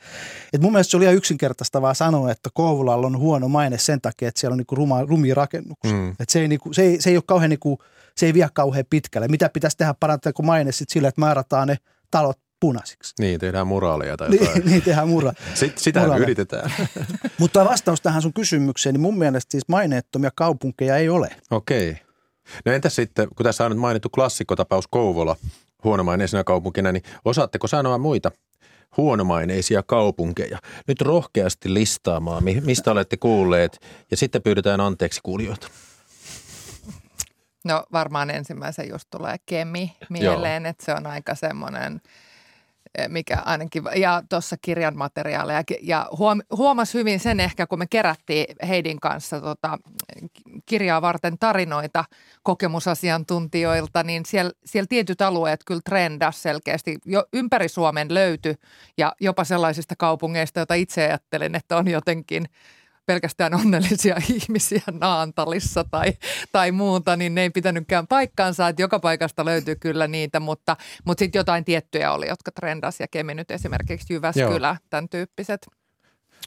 [0.54, 4.28] että mun mielestä se oli ihan yksinkertaistavaa sanoa, että Kouvolalla on huono maine sen takia,
[4.28, 5.94] että siellä on niin kuin ruma, rumia rakennuksia.
[5.94, 6.10] Mm.
[6.10, 7.78] Että se, ei, niin kuin, se, ei, se ei ole kauhean, niin kuin,
[8.16, 9.28] se ei vie kauhean pitkälle.
[9.28, 11.78] Mitä pitäisi tehdä parantaa kuin maine sitten sillä, että määrätään ne
[12.12, 13.14] talot punaisiksi.
[13.20, 14.66] Niin, tehdään muraaleja tai Niin, jotain.
[14.70, 15.34] niin tehdään mura.
[15.54, 16.26] Sit, sitähän Muraaleja.
[16.26, 16.72] yritetään.
[17.40, 21.36] Mutta vastaus tähän sun kysymykseen, niin mun mielestä siis maineettomia kaupunkeja ei ole.
[21.52, 21.98] Okei.
[22.66, 25.36] No entäs sitten, kun tässä on nyt mainittu klassikkotapaus Kouvola
[25.84, 28.32] huonomaineisena kaupunkina, niin osaatteko sanoa muita
[28.98, 30.60] huonomaineisia kaupunkeja?
[30.88, 33.80] Nyt rohkeasti listaamaan, mi- mistä olette kuulleet,
[34.12, 35.68] ja sitten pyydetään anteeksi kuulijoita.
[37.66, 42.02] No varmaan ensimmäisen just tulee Kemi mieleen, että se on aika semmoinen,
[43.08, 48.46] mikä ainakin, ja tuossa kirjan materiaaleja, ja huom, huomas hyvin sen ehkä, kun me kerättiin
[48.68, 49.78] Heidin kanssa tota,
[50.66, 52.06] kirjaa varten tarinoita
[52.44, 56.98] kokemusasiantuntijoilta, niin siellä, siellä tietyt alueet kyllä trendas selkeästi.
[57.06, 58.56] Jo ympäri Suomen löytyi,
[58.98, 62.46] ja jopa sellaisista kaupungeista, joita itse ajattelen, että on jotenkin
[63.08, 66.14] pelkästään onnellisia ihmisiä Naantalissa tai,
[66.52, 71.20] tai muuta, niin ne ei pitänytkään paikkaansa, että joka paikasta löytyy kyllä niitä, mutta, mutta
[71.20, 74.78] sitten jotain tiettyjä oli, jotka trendas ja Kemi nyt esimerkiksi Jyväskylä, Joo.
[74.90, 75.68] tämän tyyppiset.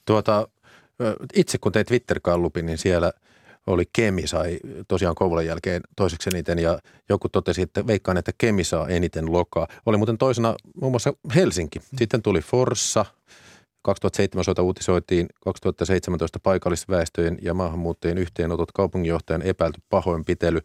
[0.05, 0.49] Tuota,
[1.35, 3.13] itse kun tein Twitter-kallupin, niin siellä
[3.67, 8.65] oli Kemi sai tosiaan Kouvolan jälkeen toiseksi eniten ja joku totesi, että veikkaan, että Kemi
[8.65, 9.67] saa eniten lokaa.
[9.87, 11.81] Oli muuten toisena muun muassa Helsinki.
[11.99, 13.05] Sitten tuli Forssa,
[13.83, 20.61] 2007 soita uutisoitiin 2017 paikallisväestöjen ja maahanmuuttajien yhteenotot kaupunginjohtajan epäilty pahoinpitely.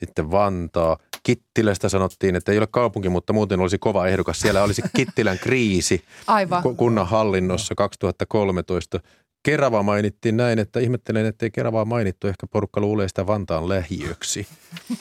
[0.00, 0.96] Sitten Vantaa.
[1.22, 4.40] Kittilästä sanottiin, että ei ole kaupunki, mutta muuten olisi kova ehdokas.
[4.40, 6.62] Siellä olisi Kittilän kriisi Aivan.
[6.62, 9.00] ku- kunnan hallinnossa 2013.
[9.42, 12.26] Kerava mainittiin näin, että ihmettelen, ettei Keravaa mainittu.
[12.26, 14.46] Ehkä porukka luulee sitä Vantaan lähiöksi.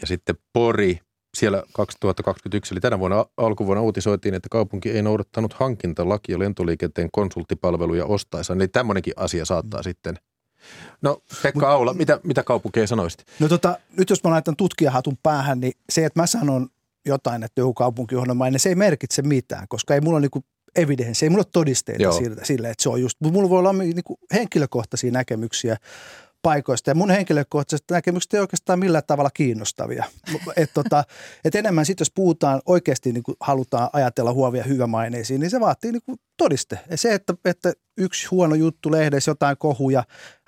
[0.00, 0.98] Ja sitten Pori,
[1.36, 8.54] siellä 2021, eli tänä vuonna alkuvuonna uutisoitiin, että kaupunki ei noudattanut hankintalakia lentoliikenteen konsulttipalveluja ostaessa.
[8.54, 10.18] Niin tämmöinenkin asia saattaa sitten.
[11.02, 13.26] No Pekka Aula, mitä, mitä kaupunkeja sanoisit?
[13.40, 16.68] No tota, nyt jos mä laitan tutkijahatun päähän, niin se, että mä sanon
[17.06, 20.44] jotain, että joku kaupunki on huonomainen, se ei merkitse mitään, koska ei mulla ole niinku
[20.76, 22.20] evidenssi, ei mulla ole todisteita Joo.
[22.42, 25.76] sille, että se on just, mutta mulla voi olla niinku henkilökohtaisia näkemyksiä
[26.42, 30.04] paikoista ja mun henkilökohtaiset näkemykset ei oikeastaan millään tavalla kiinnostavia.
[30.56, 31.04] Et tota,
[31.44, 35.92] et enemmän sitten, jos puhutaan oikeasti niin kuin halutaan ajatella huovia hyvämaineisiin, niin se vaatii
[35.92, 36.78] niin kuin todiste.
[36.90, 40.04] Ja se, että, että yksi huono juttu lehdessä, jotain kohuja,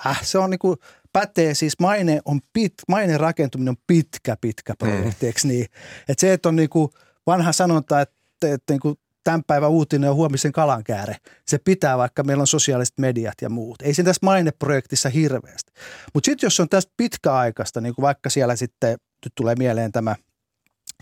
[0.07, 0.77] äh, se on niin kuin,
[1.13, 5.49] pätee, siis maine, on pit, maine rakentuminen on pitkä, pitkä projekti, mm.
[5.49, 5.67] niin?
[6.09, 6.89] Et se, että on niin kuin
[7.27, 11.17] vanha sanonta, että, että niin kuin tämän päivän uutinen on huomisen kalankääre.
[11.47, 13.83] Se pitää, vaikka meillä on sosiaaliset mediat ja muut.
[13.83, 15.73] Ei se tässä maineprojektissa hirveästi.
[16.15, 18.91] Mutta sitten jos on tästä pitkäaikaista, niin kuin vaikka siellä sitten,
[19.25, 20.17] nyt tulee mieleen tämä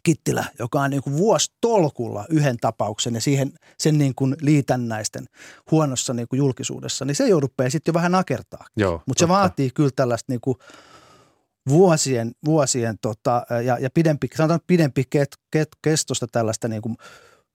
[0.02, 5.26] Kittilä, joka on niin kuin vuositolkulla yhden tapauksen ja siihen, sen niin kuin liitännäisten
[5.70, 8.66] huonossa niin kuin julkisuudessa, niin se jo rupeaa sitten jo vähän nakertaa.
[9.06, 10.56] Mutta se vaatii kyllä tällaista niin kuin
[11.68, 16.96] vuosien, vuosien tota, ja, ja pidempi, sanotaan pidempi ket, ket, kestosta tällaista niin kuin,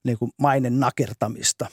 [0.08, 1.68] niin kuin mainen nakertamista.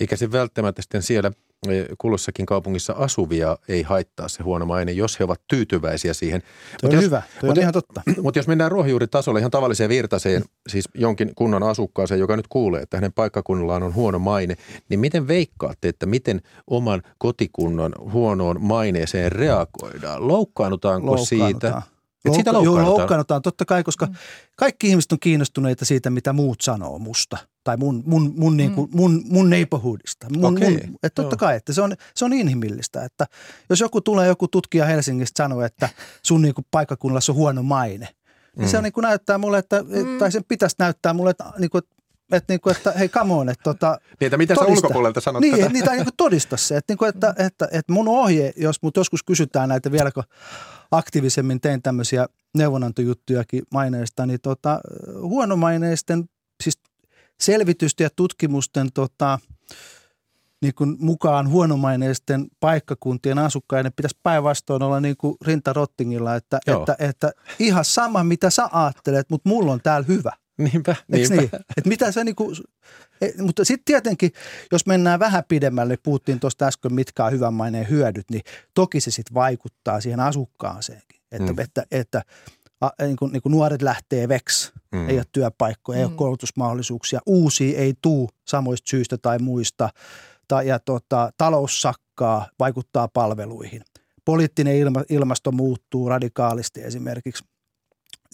[0.00, 1.32] Eikä se välttämättä sitten siellä
[1.68, 6.42] eh, kulloissakin kaupungissa asuvia ei haittaa se huono maine, jos he ovat tyytyväisiä siihen.
[6.80, 8.02] Tuo on jos, hyvä, tuo on mut- ihan totta.
[8.22, 12.96] Mutta jos mennään ruohonjuuritasolle ihan tavalliseen virtaseen, siis jonkin kunnan asukkaaseen, joka nyt kuulee, että
[12.96, 14.56] hänen paikkakunnallaan on huono maine,
[14.88, 20.28] niin miten veikkaatte, että miten oman kotikunnan huonoon maineeseen reagoidaan?
[20.28, 21.82] Loukkaannutaanko siitä?
[22.24, 22.98] Et siitä Loukka- Joo, loukkaannutaan?
[23.00, 24.08] loukkaannutaan totta kai, koska
[24.56, 28.90] kaikki ihmiset on kiinnostuneita siitä, mitä muut sanoo musta tai mun, mun, mun, niin kuin,
[28.94, 30.26] mun, mun neighborhoodista.
[30.36, 31.38] Mun, Okei, mun, että totta joo.
[31.38, 33.26] kai, että se on, se on inhimillistä, että
[33.70, 35.88] jos joku tulee, joku tutkija Helsingistä sanoo, että
[36.22, 38.08] sun niin kuin paikkakunnalla on huono maine,
[38.56, 38.82] niin se Mm.
[38.82, 40.18] niin kuin näyttää mulle, että, Mm.
[40.18, 41.94] tai sen pitäisi näyttää mulle, että, niin kuin, että,
[42.48, 44.86] niin kuin, että hei come on, että tota, Niin, että mitä sä todista.
[44.86, 45.68] ulkopuolelta sanot niin, tätä?
[45.68, 48.96] Niin, tai niin todista se, että, niin kuin, että, että, että mun ohje, jos mut
[48.96, 50.22] joskus kysytään näitä vieläkö
[50.90, 54.80] aktiivisemmin tein tämmöisiä neuvonantojuttujakin maineista, niin tota,
[55.20, 56.24] huonomaineisten,
[56.62, 56.78] siis
[57.40, 59.38] selvitysten ja tutkimusten tota,
[60.62, 66.80] niin kuin mukaan huonomaineisten paikkakuntien asukkaiden pitäisi päinvastoin olla niin kuin Rinta Rottingilla, että, Joo.
[66.80, 70.32] että, että ihan sama mitä sä ajattelet, mutta mulla on täällä hyvä.
[70.60, 71.34] Niinpä, niinpä.
[71.36, 71.50] niin?
[71.76, 72.52] Et mitä se niinku,
[73.20, 74.30] e, mutta sitten tietenkin,
[74.72, 78.42] jos mennään vähän pidemmälle, puhuttiin tuosta äsken, mitkä on hyvän maineen hyödyt, niin
[78.74, 81.20] toki se sitten vaikuttaa siihen asukkaaseenkin.
[81.32, 81.56] Että, Mm.
[81.56, 81.58] mm.
[81.64, 82.22] että, että
[82.80, 84.98] a, niin kuin, niin kuin nuoret lähtee veksi, Mm.
[84.98, 85.08] mm.
[85.08, 86.10] ei ole työpaikkoja, ei Mm.
[86.10, 89.88] ole koulutusmahdollisuuksia, uusia ei tuu samoista syistä tai muista,
[90.48, 93.82] tai, ja tota, talous sakkaa, vaikuttaa palveluihin.
[94.24, 97.44] Poliittinen ilma, ilmasto muuttuu radikaalisti esimerkiksi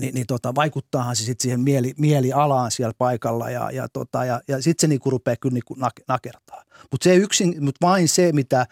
[0.00, 4.40] niin, niin tota, vaikuttaahan se sitten siihen mieli, mielialaan siellä paikalla ja, ja, tota, ja,
[4.48, 6.62] ja sitten se niinku rupeaa kyllä niinku nak, nakertaa.
[6.90, 8.66] Mutta se yksin, mut vain se, mitä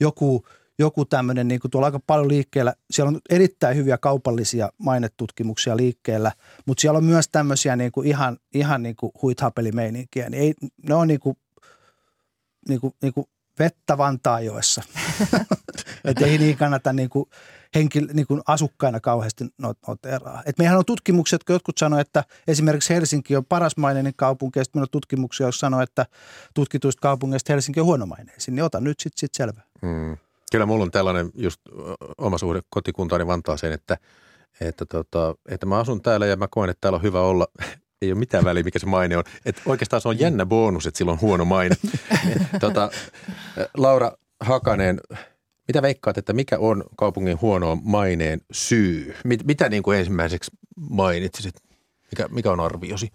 [0.00, 0.46] joku,
[0.78, 6.32] joku tämmöinen, niin kuin tuolla aika paljon liikkeellä, siellä on erittäin hyviä kaupallisia mainetutkimuksia liikkeellä,
[6.66, 10.54] mutta siellä on myös tämmöisiä niin kuin ihan, ihan niin kuin huithapelimeininkiä, niin ei,
[10.88, 11.36] ne on niin kuin,
[12.68, 13.26] niin kuin, niin kuin
[13.58, 14.82] vettä Vantaajoessa.
[16.04, 17.28] että ei niin kannata niin kuin
[17.74, 20.42] henkil, niin kuin asukkaina kauheasti noteraa.
[20.46, 24.82] Et meillähän on tutkimukset, jotka jotkut sanoivat, että esimerkiksi Helsinki on parasmainen kaupunki, ja sitten
[24.82, 26.06] on tutkimuksia, jotka sanoo, että
[26.54, 29.60] tutkituista kaupungeista Helsinki on huonomaineisin, niin ota nyt sitten sit selvä.
[29.82, 30.16] Hmm.
[30.52, 31.60] Kyllä mulla on tällainen just
[32.18, 33.98] oma suhde kotikuntaani Vantaaseen, että,
[34.60, 37.46] että, tota, että mä asun täällä ja mä koen, että täällä on hyvä olla
[38.02, 39.24] ei ole mitään väliä, mikä se maine on.
[39.46, 41.76] Että oikeastaan se on jännä bonus, että sillä on huono maine.
[42.60, 42.90] tota,
[43.76, 45.00] Laura Hakanen,
[45.68, 49.14] mitä veikkaat, että mikä on kaupungin huonoon maineen syy?
[49.24, 51.54] Mit, mitä niin kuin ensimmäiseksi mainitsisit?
[52.10, 53.12] Mikä, mikä on arviosi?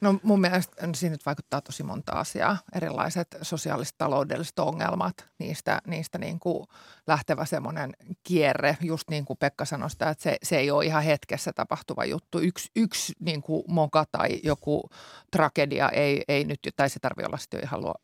[0.00, 2.58] No mun mielestä siinä nyt vaikuttaa tosi monta asiaa.
[2.74, 6.66] Erilaiset sosiaaliset taloudelliset ongelmat, niistä, niistä niin kuin
[7.06, 11.02] lähtevä semmoinen kierre, just niin kuin Pekka sanoi sitä, että se, se ei ole ihan
[11.02, 12.38] hetkessä tapahtuva juttu.
[12.38, 14.90] Yksi, yksi niin kuin moka tai joku
[15.32, 17.94] tragedia ei, ei nyt, tai se tarvitse olla sitten ihan lu,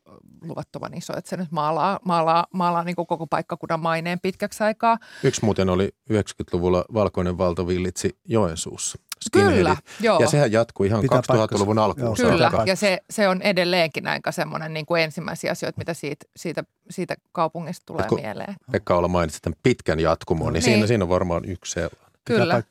[0.41, 4.97] luvattoman iso, että se nyt maalaa, maalaa, maalaa niin kuin koko paikkakunnan maineen pitkäksi aikaa.
[5.23, 8.97] Yksi muuten oli 90-luvulla valkoinen valto villitsi Joensuussa.
[9.31, 10.19] Kyllä, joo.
[10.19, 12.15] Ja sehän jatkuu ihan Pitää 2000-luvun alkuun.
[12.17, 16.63] Kyllä, ja se, se on edelleenkin aika semmoinen niin kuin ensimmäisiä asioita, mitä siitä, siitä,
[16.89, 18.55] siitä kaupungista tulee mieleen.
[18.71, 20.63] Pekka olla mainitsi tämän pitkän jatkumon, niin, niin.
[20.63, 22.11] Siinä, siinä on varmaan yksi sellainen.
[22.25, 22.63] Kyllä.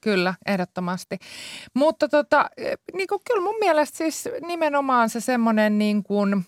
[0.00, 1.18] Kyllä, ehdottomasti.
[1.74, 2.50] Mutta tota,
[2.94, 6.46] niin kuin, kyllä mun mielestä siis nimenomaan se semmoinen niin kuin,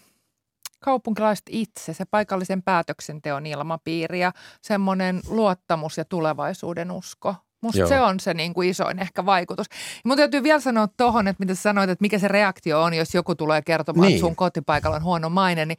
[0.81, 7.89] kaupunkilaiset itse, se paikallisen päätöksenteon ilmapiiri ja semmoinen luottamus ja tulevaisuuden usko Musta Joo.
[7.89, 9.67] se on se niin kuin isoin ehkä vaikutus.
[10.05, 13.35] Mutta täytyy vielä sanoa tuohon, että mitä sanoit, että mikä se reaktio on, jos joku
[13.35, 14.17] tulee kertomaan, niin.
[14.17, 15.67] että sun kotipaikalla on huono maine.
[15.67, 15.79] Niin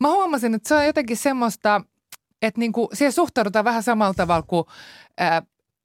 [0.00, 1.80] mä huomasin, että se on jotenkin semmoista,
[2.42, 4.64] että niin kuin, siihen suhtaudutaan vähän samalla tavalla kuin
[5.18, 5.42] ää,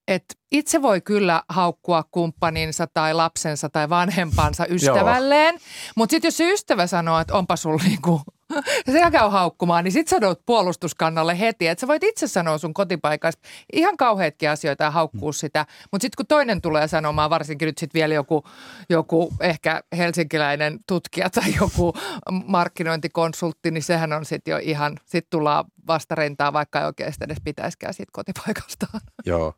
[0.08, 5.60] että itse voi kyllä haukkua kumppaninsa tai lapsensa tai vanhempansa ystävälleen,
[5.96, 8.22] mutta sitten jos se ystävä sanoo, että onpa sulla niinku
[8.92, 13.48] se käy haukkumaan, niin sit sanot puolustuskannalle heti, että sä voit itse sanoa sun kotipaikasta
[13.74, 15.34] ihan kauheatkin asioita ja haukkuu mm.
[15.34, 15.66] sitä.
[15.92, 18.44] Mutta sitten kun toinen tulee sanomaan, varsinkin nyt sitten vielä joku,
[18.90, 21.94] joku ehkä helsinkiläinen tutkija tai joku
[22.46, 27.94] markkinointikonsultti, niin sehän on sitten jo ihan, sitten tullaan vastarintaa, vaikka ei oikeasti edes pitäisikään
[27.94, 29.02] siitä kotipaikastaan.
[29.26, 29.54] Joo.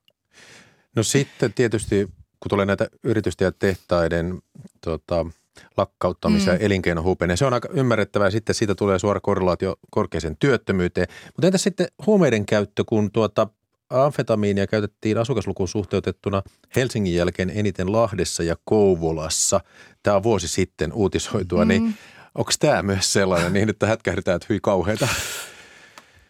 [0.95, 2.06] No sitten tietysti,
[2.39, 4.39] kun tulee näitä yritysten ja tehtaiden
[4.82, 5.26] tota,–
[5.78, 6.60] lakkauttamisen mm.
[6.60, 7.38] ja elinkeinohupeneen.
[7.38, 8.32] Se on aika ymmärrettävää.
[8.32, 11.08] Sitten siitä tulee suora korrelaatio korkeaseen työttömyyteen.
[11.26, 13.48] Mutta entä sitten huumeiden käyttö, kun tuota
[13.89, 16.41] amfetamiinia käytettiin asukaslukuun suhteutettuna
[16.76, 19.60] Helsingin jälkeen eniten Lahdessa ja Kouvolassa.
[20.04, 21.88] Tämä on vuosi sitten uutisoitua, niin mm.
[21.88, 21.98] niin
[22.36, 25.08] onko tämä myös sellainen niin, että hätkähdetään, että hyi kauheita?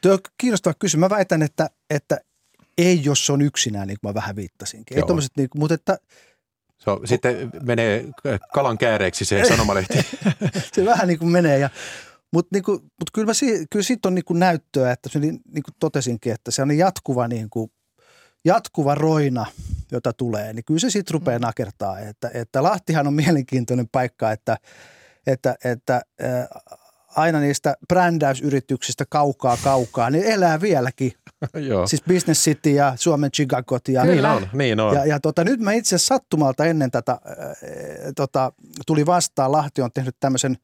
[0.02, 1.02] Tuo on kiinnostava kysymys.
[1.02, 2.18] Mä väitän, että, että
[2.78, 4.98] ei, jos se on yksinään, niin kuin mä vähän viittasinkin.
[4.98, 5.04] Ei
[5.38, 5.98] niin mutta että
[6.78, 8.06] se on, sitten menee
[8.54, 9.98] kalan kääreeksi se sanomalehti.
[10.74, 11.60] se vähän niin kuin menee.
[11.60, 11.70] Ja,
[12.34, 13.32] mutta niin kuin, mut kyllä,
[13.70, 16.78] kyllä siitä on niin kuin näyttöä, että se niin, niin kuin totesinkin, että se on
[16.78, 17.72] jatkuva, niin kuin,
[18.46, 19.46] jatkuva roina,
[19.92, 21.46] jota tulee, niin kyllä se sitten rupeaa mm.
[21.46, 22.00] nakertaa.
[22.00, 24.58] Että, että Lahtihan on mielenkiintoinen paikka, että,
[25.28, 26.02] että, että
[27.17, 31.12] aina niistä brändäysyrityksistä kaukaa kaukaa, niin elää vieläkin.
[31.69, 31.88] Joo.
[31.88, 33.88] Siis Business City ja Suomen Chicagot.
[33.88, 34.95] Ja, niin on, niin on.
[34.95, 37.19] Ja, ja tota, nyt mä itse sattumalta ennen tätä äh,
[38.15, 38.51] tota,
[38.88, 40.58] tuli vastaan, Lahti on tehnyt tämmöisen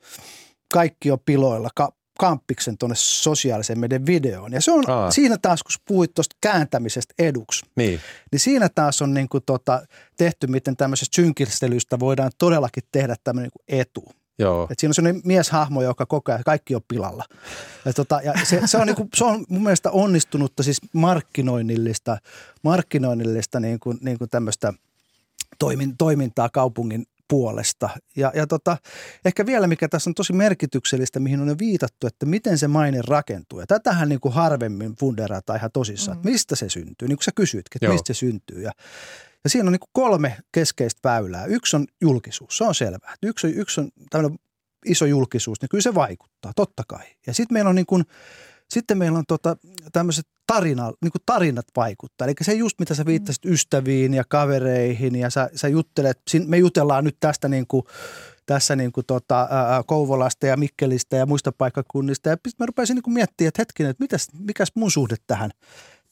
[0.74, 4.54] kaikki on piloilla, ka- kamppiksen tuonne sosiaalisen median videoon.
[4.54, 5.12] Ja se on Aa.
[5.12, 8.00] siinä taas, kun puhuit tuosta kääntämisestä eduksi, niin.
[8.32, 9.86] niin siinä taas on niin kuin tota,
[10.18, 14.12] tehty, miten tämmöisestä synkistelystä voidaan todellakin tehdä tämmöinen niin etu.
[14.44, 14.68] Joo.
[14.70, 17.26] Et siinä on sellainen mieshahmo, joka koko ajan, kaikki on pilalla.
[17.86, 22.18] Ja, tota, ja se, se, on niinku, se on mun mielestä onnistunutta siis markkinoinnillista,
[22.64, 24.74] markkinoinnillista niin kuin, niin kuin tämmöistä
[25.60, 27.90] toimin, toimintaa kaupungin puolesta.
[28.16, 28.78] Ja, ja tota,
[29.26, 33.02] ehkä vielä, mikä tässä on tosi merkityksellistä, mihin on jo viitattu, että miten se maine
[33.08, 33.60] rakentuu.
[33.60, 36.20] Ja tätähän niin kuin harvemmin funderataan ihan tosissaan, mm.
[36.20, 37.08] että mistä se syntyy.
[37.08, 37.94] Niin kuin sä kysyitkin, että Joo.
[37.94, 38.62] mistä se syntyy.
[38.62, 38.72] Ja,
[39.44, 41.46] ja siinä on niin kolme keskeistä väylää.
[41.46, 43.16] Yksi on julkisuus, se on selvää.
[43.24, 44.40] Yksi on, yksi on tämmöinen
[44.86, 47.06] iso julkisuus, niin kyllä se vaikuttaa, totta kai.
[47.28, 48.04] Ja sitten meillä on niin kuin,
[48.74, 49.58] sitten meillä on tota,
[49.92, 52.28] tämmöiset tarina, niin kuin tarinat vaikuttaa.
[52.28, 57.04] Eli se just mitä sä viittasit ystäviin ja kavereihin ja sä, sä juttelet, me jutellaan
[57.04, 57.84] nyt tästä niin kuin,
[58.46, 62.30] tässä niin kuin tota, ää, Kouvolasta ja Mikkelistä ja muista paikkakunnista.
[62.30, 65.52] Ja mä rupesin niin kuin miettimään, että hetkinen, että mitäs, mikäs mun suhde tähän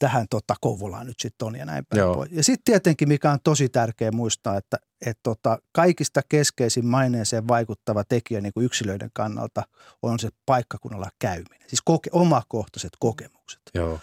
[0.02, 2.26] tähän tota, Kouvolaan nyt sitten on ja näin päin Joo.
[2.30, 8.04] Ja sitten tietenkin, mikä on tosi tärkeä muistaa, että et tota, kaikista keskeisin maineeseen vaikuttava
[8.04, 9.62] tekijä niin kuin yksilöiden kannalta
[10.02, 11.68] on se paikkakunnalla käyminen.
[11.68, 13.60] Siis koke, omakohtaiset kokemukset.
[13.74, 14.00] Joo.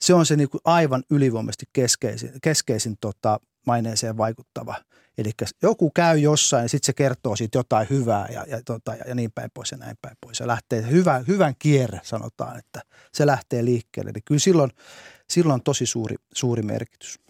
[0.00, 4.74] Se on se niin kuin aivan ylivoimaisesti keskeisin, keskeisin tota, maineeseen vaikuttava.
[5.18, 5.30] Eli
[5.62, 9.32] joku käy jossain ja sitten se kertoo siitä jotain hyvää ja, ja, tota, ja, niin
[9.32, 10.40] päin pois ja näin päin pois.
[10.40, 12.80] Ja lähtee hyvä, hyvän kierre, sanotaan, että
[13.12, 14.10] se lähtee liikkeelle.
[14.10, 14.70] Eli kyllä silloin,
[15.30, 17.20] silloin on tosi suuri, suuri merkitys.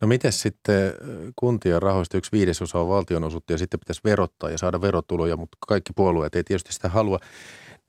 [0.00, 0.92] No miten sitten
[1.36, 5.92] kuntien rahoista yksi viidesosa on valtionosuutta ja sitten pitäisi verottaa ja saada verotuloja, mutta kaikki
[5.96, 7.18] puolueet ei tietysti sitä halua.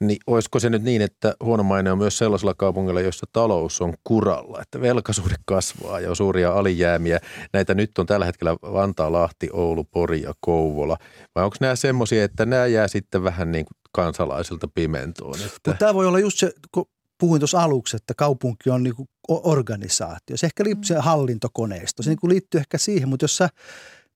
[0.04, 3.94] Niin olisiko se nyt niin, että huono maine on myös sellaisella kaupungilla, jossa talous on
[4.04, 7.20] kuralla, että velkasuhde kasvaa ja on suuria alijäämiä.
[7.54, 10.98] Näitä nyt on tällä hetkellä Vantaa, Lahti, Oulu, Pori ja Kouvola.
[11.36, 15.36] Vai onko nämä semmoisia, että nämä jää sitten vähän niin kuin kansalaisilta pimentoon?
[15.46, 15.74] Että...
[15.74, 16.86] Tämä voi olla just se, kun
[17.20, 20.38] puhuin tuossa aluksi, että kaupunki on niin kuin organisaatio.
[20.38, 21.02] Se ehkä liittyy mm.
[21.02, 22.04] hallintokoneisto.
[22.04, 23.50] Se niin kuin liittyy ehkä siihen, mutta jos sä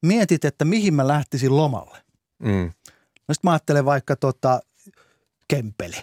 [0.05, 1.97] mietit, että mihin mä lähtisin lomalle.
[2.43, 2.71] Mm.
[3.27, 4.59] No sitten mä ajattelen vaikka tota,
[5.47, 5.95] Kempeli.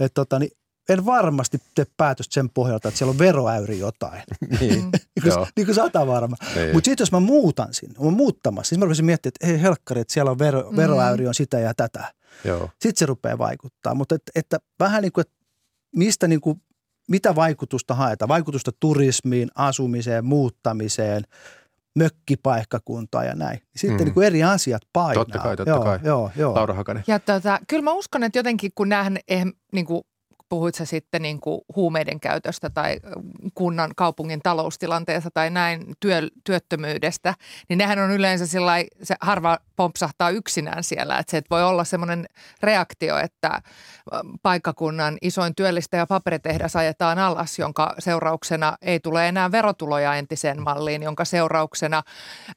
[0.00, 0.50] Että tota, niin
[0.88, 4.22] en varmasti tee päätöstä sen pohjalta, että siellä on veroäyri jotain.
[4.60, 4.90] niin, niin,
[5.22, 6.36] kuin, niin kuin sata varma.
[6.54, 6.72] Niin.
[6.72, 10.00] Mutta sitten jos mä muutan sinne, mä muuttamassa, niin mä rupesin miettimään, että hei helkkari,
[10.00, 10.76] että siellä on vero, mm.
[10.76, 12.12] veroäyri on sitä ja tätä.
[12.64, 13.94] Sitten se rupeaa vaikuttaa.
[13.94, 15.34] Mutta että, että vähän niin kuin, että
[15.96, 16.62] mistä niin kuin,
[17.08, 18.28] mitä vaikutusta haetaan?
[18.28, 21.22] Vaikutusta turismiin, asumiseen, muuttamiseen,
[21.98, 23.58] mökkipaikkakuntaa ja näin.
[23.76, 24.04] Sitten mm.
[24.04, 25.24] niin kuin eri asiat painaa.
[25.24, 25.98] Totta kai, totta joo, kai.
[26.04, 26.54] Joo, joo.
[26.54, 27.04] Laura Hakanen.
[27.06, 30.02] Ja tota, kyllä mä uskon, että jotenkin kun nähdään eh, niin kuin
[30.48, 32.96] puhuit sä sitten niin kuin huumeiden käytöstä tai
[33.54, 37.34] kunnan, kaupungin taloustilanteesta tai näin työ, työttömyydestä,
[37.68, 41.18] niin nehän on yleensä sillä se harva pompsahtaa yksinään siellä.
[41.18, 42.26] Että se että voi olla semmoinen
[42.62, 43.62] reaktio, että
[44.42, 51.24] paikkakunnan isoin työllistäjä paperitehdas ajetaan alas, jonka seurauksena ei tule enää verotuloja entiseen malliin, jonka
[51.24, 52.02] seurauksena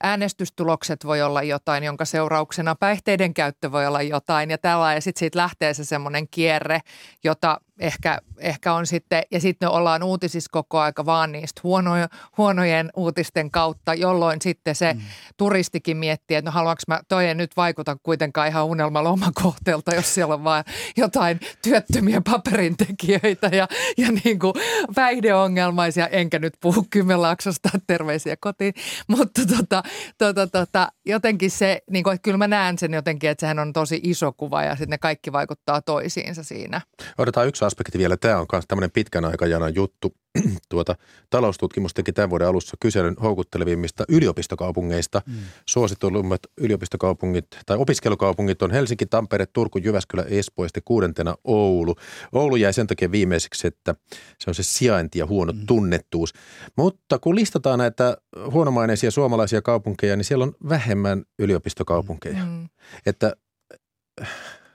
[0.04, 5.20] äänestystulokset voi olla jotain, jonka seurauksena päihteiden käyttö voi olla jotain ja tällä ja sitten
[5.20, 6.80] siitä lähtee se semmoinen kierre,
[7.24, 11.92] jota ehkä, ehkä on sitten, ja sitten me ollaan uutisissa koko aika vaan niistä huono,
[12.38, 15.02] huonojen uutisten kautta, jolloin sitten se mm.
[15.38, 20.34] turistikin miettii, että no haluanko mä, toi ei nyt vaikuta kuitenkaan ihan unelmalomakohteelta, jos siellä
[20.34, 20.64] on vaan
[20.98, 23.68] jotain työttömiä paperintekijöitä ja,
[23.98, 24.54] ja niin kuin
[24.96, 28.74] päihdeongelmaisia, enkä nyt puhu Kymenlaaksosta, terveisiä kotiin,
[29.08, 29.84] mutta tota,
[30.18, 33.74] tota, tota, jotenkin se, niin kuin, että kyllä mä näen sen jotenkin, että sehän on
[33.74, 36.82] tosi iso kuva ja sitten ne kaikki vaikuttaa toisiinsa siinä.
[37.18, 38.18] Otetaan yksi aspekti vielä.
[38.18, 40.14] Tämä on myös tämmöinen pitkän aikajanan juttu.
[40.70, 40.96] tuota,
[41.30, 45.22] taloustutkimus teki tämän vuoden alussa kyselyn houkuttelevimmista yliopistokaupungeista.
[45.26, 45.34] Mm.
[45.66, 51.96] Suosituimmat yliopistokaupungit tai opiskelukaupungit on Helsinki, Tampere, Turku, Jyväskylä, Espoo ja sitten kuudentena Oulu.
[52.32, 53.96] Oulu jäi sen takia viimeiseksi, että
[54.40, 55.66] se on se sijainti ja huono mm.
[55.66, 56.34] tunnettuus.
[56.78, 58.18] Mutta kun listataan näitä
[58.52, 62.46] huonomaineisia suomalaisia kaupunkeja, niin siellä on vähemmän yliopistokaupunkeja.
[62.46, 62.70] Mm.
[63.06, 63.36] Että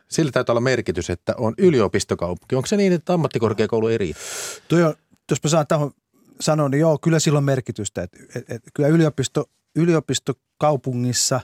[0.09, 2.57] sillä täytyy olla merkitys, että on yliopistokaupunki.
[2.57, 4.13] Onko se niin, että ammattikorkeakoulu eri?
[4.69, 4.95] Tuo on,
[5.31, 5.91] jos mä saan tähän
[6.41, 8.03] sanoa, niin joo, kyllä sillä on merkitystä.
[8.03, 9.45] Et, et, et, kyllä yliopisto,
[9.77, 11.41] yliopistokaupungissa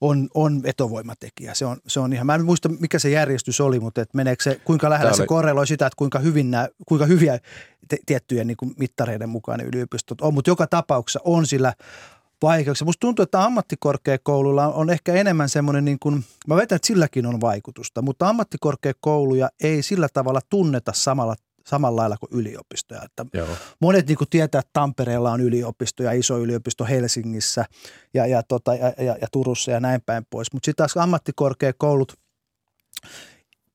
[0.00, 1.54] on, on vetovoimatekijä.
[1.54, 4.42] Se on, se on ihan, mä en muista mikä se järjestys oli, mutta et meneekö
[4.42, 5.26] se, kuinka lähellä Tämä se oli...
[5.26, 7.38] korreloi sitä, että kuinka, hyvin nämä, kuinka hyviä
[7.88, 10.34] te, tiettyjen niin kuin mittareiden mukaan ne yliopistot on.
[10.34, 11.72] Mutta joka tapauksessa on sillä
[12.42, 12.84] vaikeuksia.
[12.84, 17.40] Musta tuntuu, että ammattikorkeakoululla on ehkä enemmän semmoinen, niin kuin, mä väitän, että silläkin on
[17.40, 21.34] vaikutusta, mutta ammattikorkeakouluja ei sillä tavalla tunneta samalla
[21.66, 23.02] samalla lailla kuin yliopistoja.
[23.02, 23.26] Että
[23.80, 27.64] monet niin kuin tietää, että Tampereella on yliopisto ja iso yliopisto Helsingissä
[28.14, 30.52] ja, ja, tota, ja, ja, ja Turussa ja näin päin pois.
[30.52, 32.12] Mutta sitten taas ammattikorkeakoulut,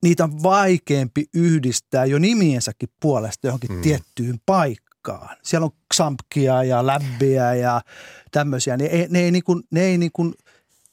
[0.02, 3.80] niitä on vaikeampi yhdistää jo nimiensäkin puolesta johonkin mm.
[3.80, 5.36] tiettyyn paikkaan paikkaan.
[5.42, 7.80] Siellä on Xampkia ja Läbbiä ja
[8.30, 8.76] tämmöisiä.
[8.76, 10.34] Ne ei, ne ei, niin kuin, ne ei, niin kuin,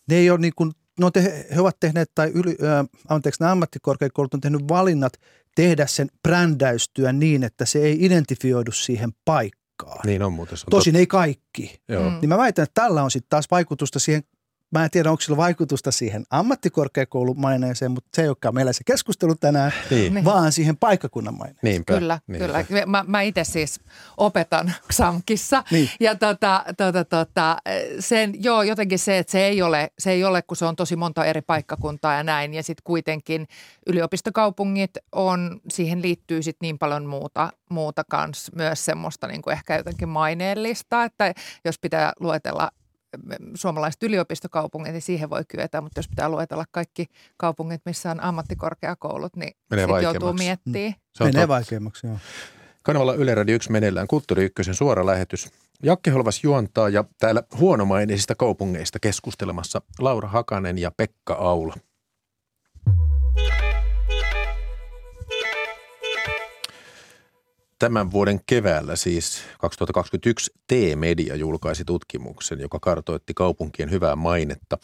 [0.09, 3.51] ne ei ole niin kuin, no te, he ovat tehneet, tai yli, äh, anteeksi, nämä
[3.51, 5.13] ammattikorkeakoulut on tehnyt valinnat
[5.55, 10.01] tehdä sen brändäystyä niin, että se ei identifioidu siihen paikkaan.
[10.05, 10.57] Niin on muuten.
[10.57, 10.99] Se on Tosin tot...
[10.99, 11.81] ei kaikki.
[11.89, 12.09] Joo.
[12.09, 12.17] Mm.
[12.21, 14.23] Niin mä väitän, että tällä on sitten taas vaikutusta siihen
[14.75, 19.35] Mä en tiedä, onko sillä vaikutusta siihen ammattikorkeakoulumaineeseen, mutta se ei olekaan meillä se keskustelu
[19.35, 20.25] tänään, niin.
[20.25, 21.59] vaan siihen paikkakunnan maineeseen.
[21.61, 22.63] Niinpä, kyllä, niinpä.
[22.63, 22.85] kyllä.
[22.85, 23.79] Mä, mä itse siis
[24.17, 25.89] opetan Xamkissa niin.
[25.99, 27.57] ja tota, tota, tota,
[27.99, 30.95] sen, joo, jotenkin se, että se ei, ole, se ei ole, kun se on tosi
[30.95, 32.53] monta eri paikkakuntaa ja näin.
[32.53, 33.47] Ja sitten kuitenkin
[33.87, 39.77] yliopistokaupungit on, siihen liittyy sitten niin paljon muuta, muuta kans, myös semmoista niin kuin ehkä
[39.77, 41.33] jotenkin maineellista, että
[41.65, 42.71] jos pitää luetella
[43.55, 47.05] suomalaiset yliopistokaupungit, niin siihen voi kyetä, mutta jos pitää luetella kaikki
[47.37, 50.91] kaupungit, missä on ammattikorkeakoulut, niin sitten joutuu miettimään.
[50.91, 50.93] Mm.
[51.13, 52.17] Se Menee vaikeammaksi, joo.
[52.83, 55.51] Kanavalla Yle Radio 1 meneillään Kulttuuri Ykkösen suora lähetys.
[55.83, 61.75] Jakke Holvas juontaa ja täällä huonomaineisista kaupungeista keskustelemassa Laura Hakanen ja Pekka Aula.
[67.79, 74.77] Tämän vuoden keväällä siis 2021 T-Media julkaisi tutkimuksen, joka kartoitti kaupunkien hyvää mainetta.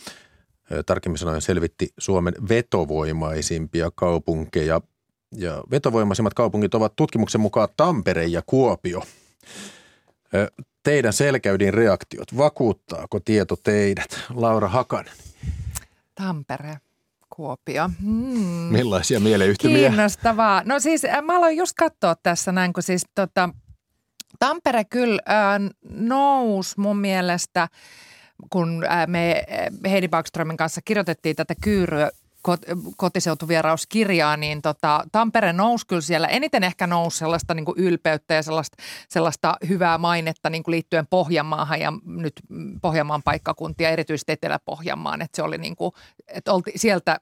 [0.86, 4.82] Tarkemmin sanoen selvitti Suomen vetovoimaisimpia kaupunkeja.
[5.36, 9.04] Ja vetovoimaisimmat kaupungit ovat tutkimuksen mukaan Tampere ja Kuopio.
[10.84, 14.20] Teidän selkäydin reaktiot, vakuuttaako tieto teidät?
[14.30, 15.14] Laura Hakanen.
[16.16, 16.78] Tampere.
[17.42, 17.90] Kuopio.
[18.02, 18.72] Hmm.
[18.72, 19.90] Millaisia mieleyhtymiä?
[19.90, 20.62] Kiinnostavaa.
[20.66, 23.50] No siis mä aloin just katsoa tässä näin, kun siis tota,
[24.40, 27.68] Tampere kyllä äh, nousi mun mielestä,
[28.50, 29.44] kun äh, me
[29.90, 32.10] Heidi Backströmin kanssa kirjoitettiin tätä kyyryä
[32.98, 36.28] kotiseutuvierauskirjaa, niin tota, Tampere nousi kyllä siellä.
[36.28, 38.78] Eniten ehkä nousi sellaista niin ylpeyttä ja sellaista,
[39.10, 42.34] sellaista hyvää mainetta niin kuin liittyen Pohjanmaahan ja nyt
[42.82, 45.22] Pohjanmaan paikkakuntia, erityisesti Etelä-Pohjanmaan.
[45.22, 45.92] Että se oli niin kuin,
[46.28, 47.20] että olti, sieltä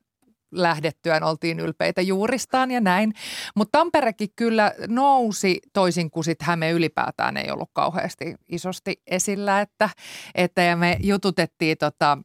[0.52, 3.14] lähdettyään oltiin ylpeitä juuristaan ja näin.
[3.56, 9.90] Mutta Tamperekin kyllä nousi toisin kuin sitten Häme ylipäätään ei ollut kauheasti isosti esillä, että,
[10.36, 12.18] että ja me jututettiin tota,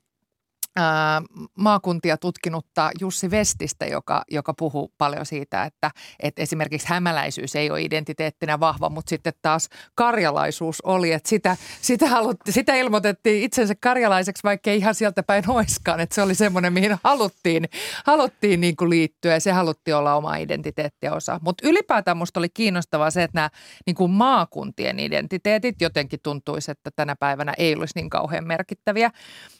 [1.58, 7.82] maakuntia tutkinutta Jussi Vestistä, joka, joka puhuu paljon siitä, että, että esimerkiksi hämäläisyys ei ole
[7.82, 14.42] identiteettinä vahva, mutta sitten taas karjalaisuus oli, että sitä, sitä, halutti, sitä ilmoitettiin itsensä karjalaiseksi,
[14.42, 17.68] vaikka ei ihan sieltä päin oiskaan, että se oli semmoinen, mihin haluttiin,
[18.06, 21.40] haluttiin niin kuin liittyä ja se haluttiin olla oma identiteettiä osa.
[21.42, 23.50] Mutta ylipäätään musta oli kiinnostavaa se, että nämä
[23.86, 29.10] niin kuin maakuntien identiteetit jotenkin tuntuisi, että tänä päivänä ei olisi niin kauhean merkittäviä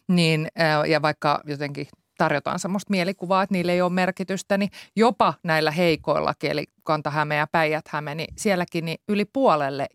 [0.09, 0.49] niin,
[0.89, 1.87] ja vaikka jotenkin
[2.19, 7.47] tarjotaan sellaista mielikuvaa, että niillä ei ole merkitystä, niin jopa näillä heikoilla, eli Kanta-Häme ja
[7.53, 9.87] Päijät-Häme, niin sielläkin niin yli puolelle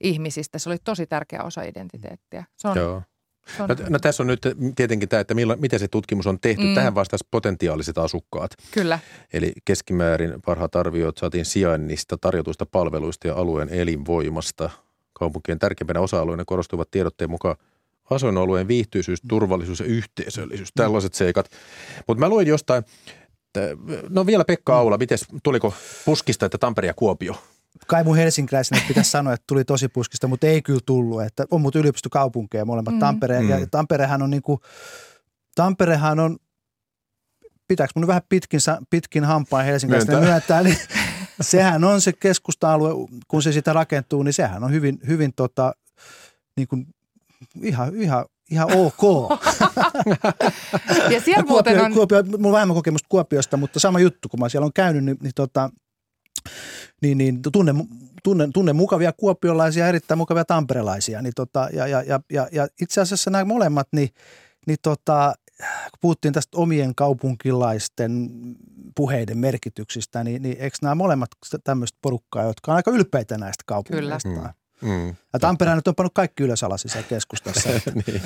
[0.00, 2.44] ihmisistä se oli tosi tärkeä osa identiteettiä.
[2.56, 3.02] Se on, Joo.
[3.58, 4.40] No, no tässä on nyt
[4.76, 6.64] tietenkin tämä, että milla, miten se tutkimus on tehty.
[6.64, 6.74] Mm.
[6.74, 8.50] Tähän vastasi potentiaaliset asukkaat.
[8.70, 8.98] Kyllä.
[9.32, 14.70] Eli keskimäärin parhaat arviot saatiin sijainnista, tarjotuista palveluista ja alueen elinvoimasta.
[15.12, 17.56] Kaupunkien tärkeimpänä osa-alueena korostuvat tiedotteen mukaan–
[18.10, 21.50] asuinalueen viihtyisyys, turvallisuus ja yhteisöllisyys, tällaiset seikat.
[22.06, 22.84] Mutta mä luin jostain,
[24.08, 27.42] no vielä Pekka Aula, miten tuliko puskista, että Tampere ja Kuopio?
[27.86, 31.22] Kai mun helsinkiläisenä pitäisi sanoa, että tuli tosi puskista, mutta ei kyllä tullut.
[31.22, 32.94] Että on mut yliopistokaupunkeja molemmat.
[32.94, 33.00] Mm.
[33.00, 33.48] Tampere, mm.
[33.48, 34.60] ja Tamperehan on niinku,
[35.54, 36.36] Tamperehan on,
[37.68, 40.76] pitääkö mun vähän pitkin, pitkin hampaan helsinkiläisenä myöntää, niin
[41.40, 45.74] sehän on se keskusta-alue, kun se sitä rakentuu, niin sehän on hyvin, hyvin tota,
[46.56, 46.86] niin kuin
[47.62, 49.30] ihan, ihan, ihan ok.
[51.12, 51.92] ja siellä Kuopio, muuten on...
[51.92, 55.16] Kuopio, mulla on vähemmän kokemusta Kuopiosta, mutta sama juttu, kun mä siellä on käynyt, niin,
[55.22, 55.70] niin, tota,
[57.02, 57.74] niin, niin tunne,
[58.22, 61.22] tunne, tunne mukavia kuopiolaisia, erittäin mukavia tamperelaisia.
[61.22, 64.08] Niin tota, ja, ja, ja, ja, ja itse asiassa nämä molemmat, niin,
[64.66, 65.34] niin tota,
[65.90, 68.30] kun puhuttiin tästä omien kaupunkilaisten
[68.96, 71.28] puheiden merkityksistä, niin, niin eikö nämä molemmat
[71.64, 74.28] tämmöistä porukkaa, jotka on aika ylpeitä näistä kaupungeista?
[74.28, 74.42] Kyllä.
[74.42, 74.59] Mm.
[74.82, 77.68] Mm, ja Tampere nyt on pannut kaikki ylös alas keskustassa.
[78.06, 78.22] niin.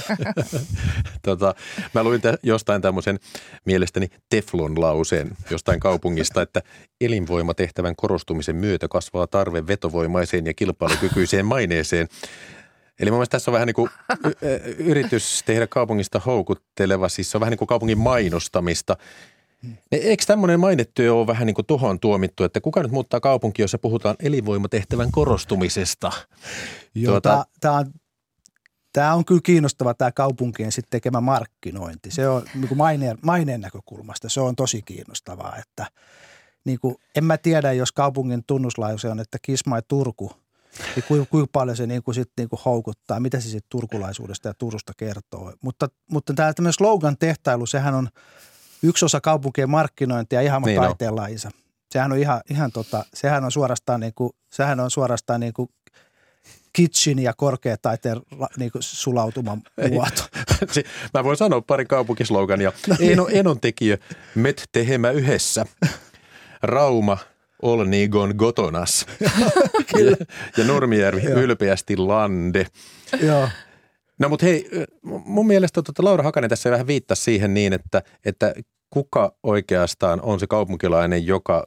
[1.23, 1.55] tota,
[1.95, 3.19] mä luin tä, jostain tämmöisen
[3.65, 6.63] mielestäni Teflon-lauseen jostain kaupungista, että
[7.01, 12.09] elinvoimatehtävän korostumisen myötä kasvaa tarve vetovoimaiseen ja kilpailukykyiseen maineeseen.
[13.01, 13.91] Eli mun mielestä tässä on vähän niin kuin
[14.79, 18.97] yritys tehdä kaupungista houkutteleva, siis se on vähän niin kuin kaupungin mainostamista–
[19.93, 23.79] Eikö tämmöinen mainetyö ole vähän niin kuin tuhoon tuomittu, että kuka nyt muuttaa kaupunki, jossa
[23.79, 26.13] puhutaan elinvoimatehtävän korostumisesta?
[26.95, 27.47] Joo, tuota...
[27.61, 27.87] tämä on
[28.95, 32.11] Tämä on kyllä kiinnostava tämä kaupunkien sitten tekemä markkinointi.
[32.11, 35.87] Se on niin kuin maineen, maineen näkökulmasta, se on tosi kiinnostavaa, että
[36.65, 40.33] niin kuin, en mä tiedä, jos kaupungin tunnuslause on, että Kisma ja Turku,
[40.97, 44.49] niin kuinka, kuinka paljon se niin kuin sit niin kuin houkuttaa, mitä se sitten turkulaisuudesta
[44.49, 45.53] ja Turusta kertoo.
[45.63, 48.09] Mutta, mutta tämä tämmöinen slogan tehtailu, sehän on
[48.85, 51.51] yksi osa kaupunkien markkinointia ihan niin taiteen lajinsa.
[51.91, 55.69] Sehän on ihan, ihan tota, sehän on suorastaan niin kuin, sehän on suorastaan niin kuin
[56.73, 58.17] kitchen ja korkeataiteen
[58.57, 60.23] niin kuin sulautuman muoto.
[61.15, 62.73] Mä voin sanoa pari kaupunkislogania.
[62.89, 63.13] No, niin.
[63.13, 63.99] Eno, enon tekijä,
[64.35, 65.67] met tehemä yhdessä.
[66.63, 67.19] Rauma,
[67.63, 69.07] Olnigon gotonas.
[69.21, 70.27] ja,
[70.57, 72.67] ja Nurmijärvi ylpeästi lande.
[73.23, 73.49] Joo.
[74.19, 74.71] No mutta hei,
[75.03, 78.55] mun mielestä tuota, Laura Hakanen tässä vähän viittasi siihen niin, että, että
[78.91, 81.65] kuka oikeastaan on se kaupunkilainen, joka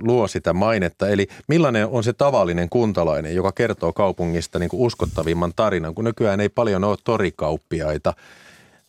[0.00, 1.08] luo sitä mainetta.
[1.08, 6.40] Eli millainen on se tavallinen kuntalainen, joka kertoo kaupungista niin kuin uskottavimman tarinan, kun nykyään
[6.40, 8.14] ei paljon ole torikauppiaita.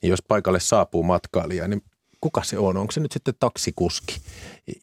[0.01, 1.81] Niin jos paikalle saapuu matkailija, niin
[2.21, 2.77] kuka se on?
[2.77, 4.21] Onko se nyt sitten taksikuski,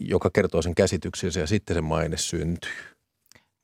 [0.01, 2.96] joka kertoo sen käsityksensä ja sitten se maine syntyy?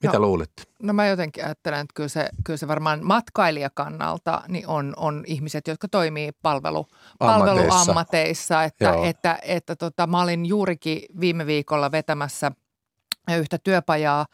[0.03, 0.69] Mitä no, luulet?
[0.83, 5.69] No mä jotenkin ajattelen, että kyllä se, kyllä se varmaan matkailijakannalta niin on, on ihmiset,
[5.69, 6.87] jotka toimii palvelu,
[7.19, 8.65] palveluammateissa.
[8.65, 12.53] Että, että, että, että tota, mä olin juurikin viime viikolla vetämässä
[13.39, 14.27] yhtä työpajaa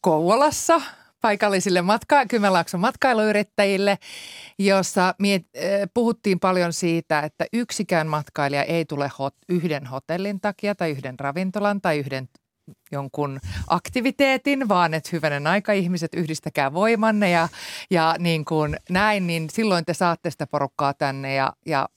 [0.00, 0.80] Kouvolassa
[1.20, 3.98] paikallisille matka- Kymenlaakson matkailuyrittäjille,
[4.58, 5.46] jossa miet,
[5.94, 11.80] puhuttiin paljon siitä, että yksikään matkailija ei tule hot, yhden hotellin takia tai yhden ravintolan
[11.80, 12.28] tai yhden
[12.92, 17.48] jonkun aktiviteetin, vaan että hyvänen aika ihmiset yhdistäkää voimanne ja,
[17.90, 21.88] ja niin kuin näin, niin silloin te saatte sitä porukkaa tänne ja, ja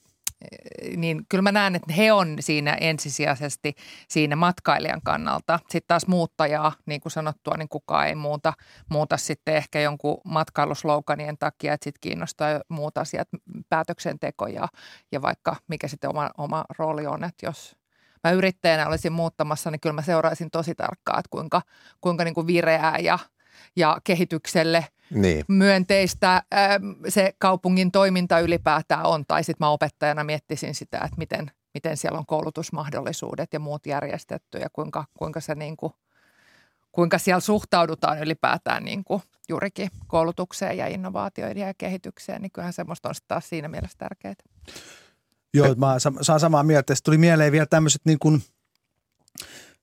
[0.96, 3.74] niin kyllä mä näen, että he on siinä ensisijaisesti
[4.08, 5.58] siinä matkailijan kannalta.
[5.62, 8.52] Sitten taas muuttajaa, niin kuin sanottua, niin kukaan ei muuta,
[8.90, 13.28] muuta sitten ehkä jonkun matkailusloukanien takia, että sitten kiinnostaa muut asiat,
[13.68, 14.68] päätöksenteko ja,
[15.12, 17.76] ja vaikka mikä sitten oma, oma rooli on, että jos
[18.24, 21.62] mä yrittäjänä olisin muuttamassa, niin kyllä mä seuraisin tosi tarkkaan, että kuinka,
[22.00, 23.18] kuinka niin kuin vireää ja,
[23.76, 25.44] ja kehitykselle– niin.
[25.48, 29.24] myönteistä ähm, se kaupungin toiminta ylipäätään on.
[29.28, 34.58] Tai sitten mä opettajana miettisin sitä, että miten, miten siellä on koulutusmahdollisuudet ja muut järjestetty
[34.58, 35.92] ja kuinka, kuinka, se niin kuin,
[36.92, 42.42] kuinka siellä suhtaudutaan ylipäätään niin kuin juurikin koulutukseen ja innovaatioiden ja kehitykseen.
[42.42, 44.34] Niin kyllähän semmoista on taas siinä mielessä tärkeää.
[45.54, 46.94] Joo, mä saan samaa mieltä.
[46.94, 48.42] Sitten tuli mieleen vielä tämmöiset niin kuin–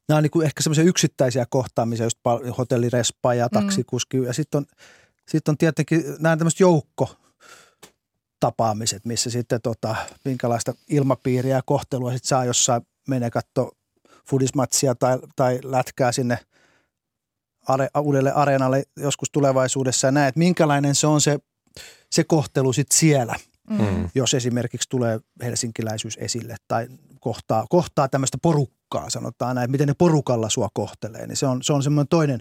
[0.09, 2.20] nämä on niin kuin ehkä semmoisia yksittäisiä kohtaamisia, just
[2.57, 3.49] hotellirespa ja mm.
[3.59, 4.17] taksikuski.
[4.17, 4.26] Mm.
[4.26, 4.65] Ja sitten on
[5.28, 7.15] sitten on tietenkin nämä tämmöiset joukko
[8.39, 9.95] tapaamiset, missä sitten tota,
[10.26, 13.72] minkälaista ilmapiiriä ja kohtelua sitten saa jossain menee katsoa
[14.30, 16.39] fudismatsia tai, tai lätkää sinne
[17.67, 21.39] are, uudelle areenalle joskus tulevaisuudessa ja näet, minkälainen se on se,
[22.11, 23.36] se kohtelu sitten siellä–
[23.70, 24.09] mm.
[24.15, 26.88] jos esimerkiksi tulee helsinkiläisyys esille tai
[27.20, 31.74] kohtaa, kohtaa tämmöistä porukkaa, sanotaan näin, miten ne porukalla sua kohtelee, niin se on, se
[31.74, 32.39] on semmoinen toinen,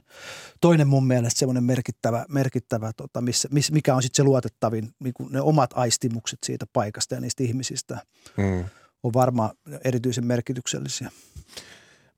[0.61, 5.15] toinen mun mielestä semmoinen merkittävä, merkittävä tota, missä, miss, mikä on sitten se luotettavin, niin
[5.31, 7.99] ne omat aistimukset siitä paikasta ja niistä ihmisistä
[8.37, 8.65] mm.
[9.03, 9.51] on varmaan
[9.85, 11.11] erityisen merkityksellisiä.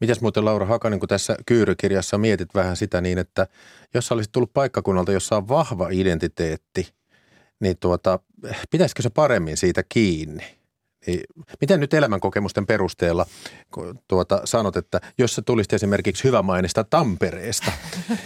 [0.01, 3.47] Mitäs muuten Laura Hakanen, kun tässä kyyrykirjassa mietit vähän sitä niin, että
[3.95, 6.89] jos olisit tullut paikkakunnalta, jossa on vahva identiteetti–
[7.61, 8.19] niin tuota,
[8.71, 10.61] pitäisikö se paremmin siitä kiinni?
[11.07, 11.21] Niin,
[11.61, 13.27] miten nyt elämänkokemusten perusteella
[14.09, 17.73] tuota, sanot, että jos sä tulisit esimerkiksi hyvä mainista Tampereesta,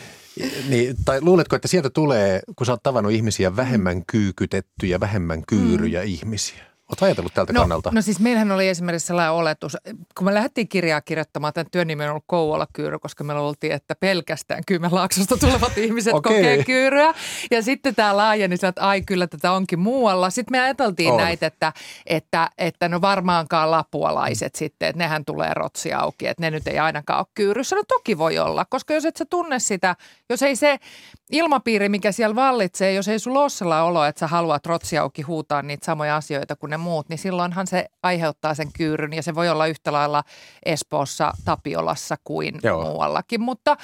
[0.69, 6.01] niin, tai luuletko, että sieltä tulee, kun sä oot tavannut ihmisiä, vähemmän kyykytettyjä, vähemmän kyyryjä
[6.01, 6.09] mm.
[6.09, 6.74] ihmisiä?
[6.89, 7.91] Oletko ajatellut tältä no, kannalta?
[7.95, 9.77] No siis meillähän oli esimerkiksi sellainen oletus,
[10.19, 13.73] kun me lähdettiin kirjaa kirjoittamaan, tämän työn nimi on ollut Kouvola kyyry, koska me oltiin,
[13.73, 16.37] että pelkästään Kymenlaaksosta tulevat ihmiset okay.
[16.37, 17.15] kokee kyyryä.
[17.51, 20.31] Ja sitten tämä laajeni, että ai kyllä tätä onkin muualla.
[20.31, 21.17] Sitten me ajateltiin on.
[21.17, 21.73] näitä, että,
[22.07, 26.79] että, että no varmaankaan lapualaiset sitten, että nehän tulee rotsi auki, että ne nyt ei
[26.79, 27.77] ainakaan ole kyyryssä.
[27.77, 29.97] No toki voi olla, koska jos et sä tunne sitä,
[30.31, 30.79] jos ei se
[31.31, 35.23] ilmapiiri, mikä siellä vallitsee, jos ei sulla ole sellainen olo, että sä haluat rotsi auki
[35.23, 39.35] huutaa niitä samoja asioita kuin ne muut, niin silloinhan se aiheuttaa sen kyyryn ja se
[39.35, 40.25] voi olla yhtä lailla
[40.67, 42.83] Espoossa, Tapiolassa kuin Joo.
[42.83, 43.41] muuallakin.
[43.41, 43.77] Mutta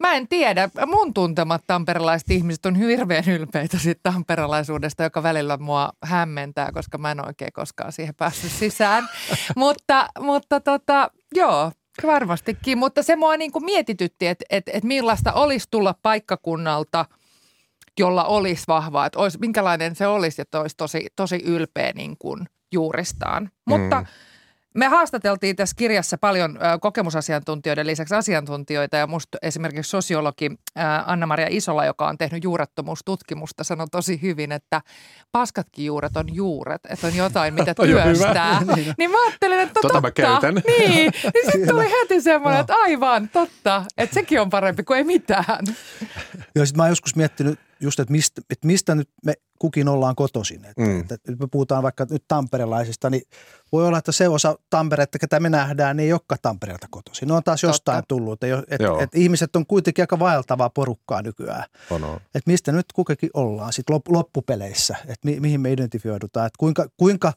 [0.00, 5.92] mä en tiedä, mun tuntemat tamperelaiset ihmiset on hirveän ylpeitä siitä tamperelaisuudesta, joka välillä mua
[6.02, 9.08] hämmentää, koska mä en oikein koskaan siihen päässyt sisään.
[9.56, 11.72] mutta, mutta tota, joo,
[12.06, 17.04] Varmastikin, mutta se mua niin kuin mietitytti, että, että, että millaista olisi tulla paikkakunnalta–
[17.98, 22.46] jolla olisi vahvaa, että olisi, minkälainen se olisi, että olisi tosi, tosi ylpeä niin kuin
[22.72, 23.42] juuristaan.
[23.42, 23.50] Mm.
[23.64, 24.04] Mutta
[24.76, 30.50] me haastateltiin tässä kirjassa paljon kokemusasiantuntijoiden lisäksi asiantuntijoita ja musta esimerkiksi sosiologi
[31.06, 34.82] Anna-Maria Isola, joka on tehnyt juurettomuustutkimusta, sanoi tosi hyvin, että
[35.32, 38.60] paskatkin juuret on juuret, että on jotain, mitä työstää.
[38.76, 40.52] niin, niin mä ajattelin, että tota totta.
[40.52, 44.98] Mä niin, niin sitten tuli heti semmoinen, että aivan totta, että sekin on parempi kuin
[44.98, 45.66] ei mitään.
[46.54, 50.14] Joo, sitten mä oon joskus miettinyt just, että mistä, että mistä nyt me kukin ollaan
[50.14, 50.64] kotoisin.
[50.64, 51.00] Että, mm.
[51.00, 53.22] että nyt me puhutaan vaikka nyt tamperelaisista, niin
[53.72, 57.28] voi olla, että se osa Tamperetta, ketä me nähdään, niin ei olekaan Tampereelta kotoisin.
[57.28, 57.70] Ne on taas Totta.
[57.74, 58.44] jostain tullut.
[58.44, 61.64] Että, että, että ihmiset on kuitenkin aika vaeltavaa porukkaa nykyään.
[61.90, 62.16] On, on.
[62.16, 66.46] Että mistä nyt kuitenkin ollaan sitten loppupeleissä, että mi, mihin me identifioidutaan.
[66.46, 67.32] Että kuinka, kuinka,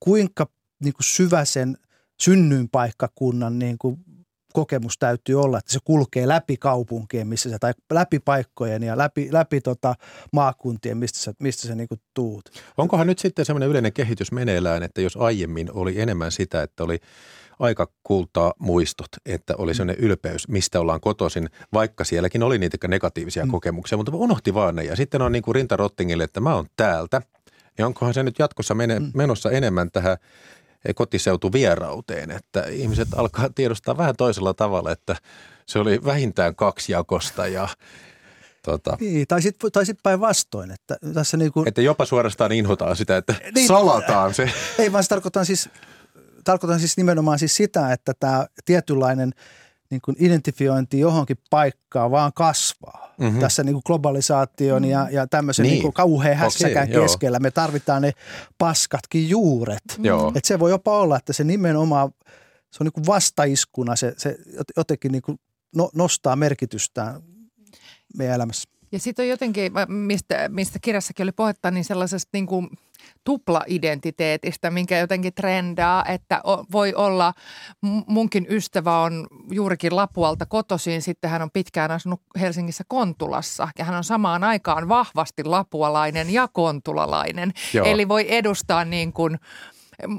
[0.00, 0.46] kuinka
[0.80, 1.76] niin kuin syvä sen
[2.20, 4.04] synnyinpaikkakunnan niin kuin
[4.52, 9.28] kokemus täytyy olla, että se kulkee läpi kaupunkien, missä se, tai läpi paikkojen ja läpi,
[9.32, 9.94] läpi tota
[10.32, 12.50] maakuntien, mistä sä, mistä sä niinku tuut.
[12.76, 16.98] Onkohan nyt sitten semmoinen yleinen kehitys meneillään, että jos aiemmin oli enemmän sitä, että oli
[17.58, 23.44] aika kultaa muistot, että oli sellainen ylpeys, mistä ollaan kotoisin, vaikka sielläkin oli niitä negatiivisia
[23.44, 23.50] mm.
[23.50, 24.84] kokemuksia, mutta unohti vaan ne.
[24.84, 27.22] Ja sitten on niin kuin Rinta Rottingille, että mä oon täältä.
[27.78, 29.10] Ja onkohan se nyt jatkossa mene, mm.
[29.14, 30.16] menossa enemmän tähän
[30.94, 35.16] kotiseutuvierauteen, että ihmiset alkaa tiedostaa vähän toisella tavalla, että
[35.66, 37.68] se oli vähintään kaksijakosta ja
[38.62, 38.96] Tota.
[39.00, 40.70] Niin, tai sitten tai sit päinvastoin.
[40.70, 44.50] Että, tässä niinku, että jopa suorastaan inhotaan sitä, että niin, salataan se.
[44.78, 45.68] Ei vaan se tarkoitan siis,
[46.44, 49.32] tarkoitan siis nimenomaan siis sitä, että tämä tietynlainen
[49.90, 53.14] niin kuin identifiointi johonkin paikkaan vaan kasvaa.
[53.18, 53.26] Mhm.
[53.26, 53.40] Mm-hmm.
[53.40, 55.72] Tässä niin kuin globalisaation ja, ja tämmöisen Niin.
[55.72, 55.82] niin.
[55.82, 57.02] niin kauhean hässäkään joo.
[57.02, 57.38] keskellä.
[57.38, 58.12] Me tarvitaan ne
[58.58, 59.82] paskatkin juuret.
[59.98, 60.32] Joo.
[60.34, 62.10] Et se voi jopa olla, että se nimenomaan,
[62.70, 64.36] se on niin kuin vastaiskuna, se, se
[64.76, 65.38] jotenkin niin kuin
[65.76, 67.22] no, nostaa merkitystään
[68.16, 68.68] meidän elämässä.
[68.92, 72.70] Ja sitten on jotenkin, mistä, mistä kirjassakin oli puhetta, niin sellaisesta niin kuin
[73.24, 76.42] tupla-identiteetistä, minkä jotenkin trendaa, että
[76.72, 77.32] voi olla,
[78.06, 83.96] munkin ystävä on juurikin Lapualta kotoisin, sitten hän on pitkään asunut Helsingissä Kontulassa ja hän
[83.96, 87.52] on samaan aikaan vahvasti lapualainen ja kontulalainen.
[87.74, 87.86] Joo.
[87.86, 89.38] Eli voi edustaa niin kuin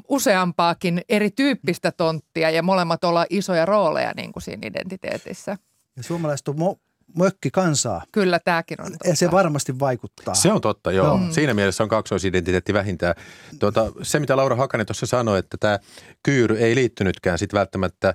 [0.10, 5.58] useampaakin erityyppistä tonttia ja molemmat olla isoja rooleja niin kuin siinä identiteetissä.
[5.98, 8.04] Ja suomalaiset on mo- mökkikansaa.
[8.12, 9.08] Kyllä tämäkin on totta.
[9.08, 10.36] Ja se varmasti vaikuttaa.
[10.36, 11.08] Se on totta, joo.
[11.08, 11.20] Joo.
[11.30, 13.16] Siinä mielessä on kaksoisidentiteetti vähintään.
[13.60, 15.80] Tuota, se, mitä Laura Hakanen tuossa sanoi, että tämä
[16.24, 18.14] kyyry ei liittynytkään sit välttämättä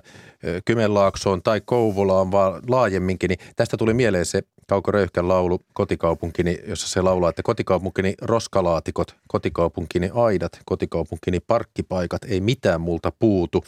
[0.65, 6.87] Kymenlaaksoon tai Kouvolaan, vaan laajemminkin, niin tästä tuli mieleen se Kauko Röyhkän laulu Kotikaupunkini, jossa
[6.87, 13.63] se laulaa, että kotikaupunkini roskalaatikot, kotikaupunkini aidat, kotikaupunkini parkkipaikat, ei mitään multa puutu.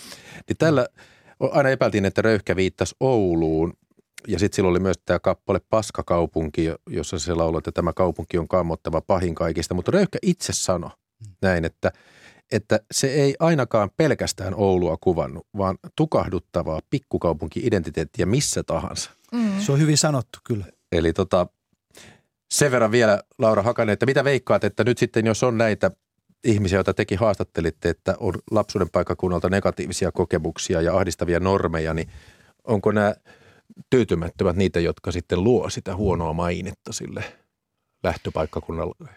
[0.48, 0.88] Niin tällä
[1.40, 3.74] aina epäiltiin, että Röyhkä viittasi Ouluun,
[4.28, 8.38] ja sitten silloin oli myös tämä kappale Paskakaupunki, jo- jossa se lauloi, että tämä kaupunki
[8.38, 9.74] on kammottava pahin kaikista.
[9.74, 10.90] Mutta Röyhkä itse sanoi
[11.42, 11.92] näin, että,
[12.52, 19.12] että se ei ainakaan pelkästään Oulua kuvannut, vaan tukahduttavaa pikkukaupunki-identiteettiä missä tahansa.
[19.32, 19.60] Mm.
[19.60, 20.66] Se on hyvin sanottu kyllä.
[20.92, 21.48] Eli tota,
[22.52, 25.92] sen verran vielä Laura Hakanen, että mitä veikkaat, että nyt sitten jos on näitä
[26.44, 32.10] ihmisiä, joita tekin haastattelitte, että on lapsuuden paikkakunnalta negatiivisia kokemuksia ja ahdistavia normeja, niin
[32.64, 33.16] onko nämä
[33.90, 37.24] tyytymättömät niitä, jotka sitten luo sitä huonoa mainetta sille
[38.04, 39.10] lähtöpaikkakunnalle?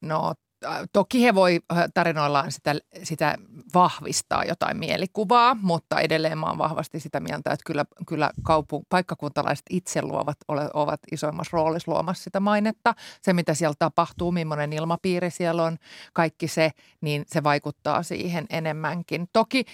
[0.00, 0.34] No
[0.66, 3.36] äh, toki he voi äh, tarinoillaan sitä, sitä
[3.74, 9.66] vahvistaa jotain mielikuvaa, mutta edelleen mä oon vahvasti sitä mieltä, että kyllä, kyllä kaupun, paikkakuntalaiset
[9.70, 12.94] itse luovat, ole, ovat isoimmassa roolissa luomassa sitä mainetta.
[13.22, 15.76] Se, mitä siellä tapahtuu, millainen ilmapiiri siellä on,
[16.12, 16.70] kaikki se,
[17.00, 19.26] niin se vaikuttaa siihen enemmänkin.
[19.32, 19.64] Toki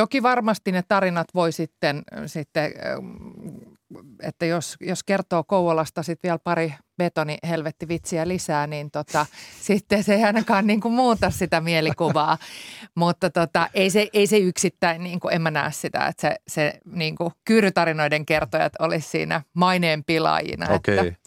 [0.00, 3.06] Toki varmasti ne tarinat voi sitten, sitten ähm,
[4.22, 9.26] että jos, jos kertoo Kouvolasta sitten vielä pari betoni helvetti vitsiä lisää, niin tota,
[9.68, 12.38] sitten se ei ainakaan niin kuin muuta sitä mielikuvaa.
[12.94, 16.36] Mutta tota, ei, se, ei se yksittäin, niin kuin, en mä näe sitä, että se,
[16.48, 20.66] se niin kuin kyyrytarinoiden kertojat olisi siinä maineen pilaajina.
[20.70, 20.98] Okei.
[20.98, 21.19] Että,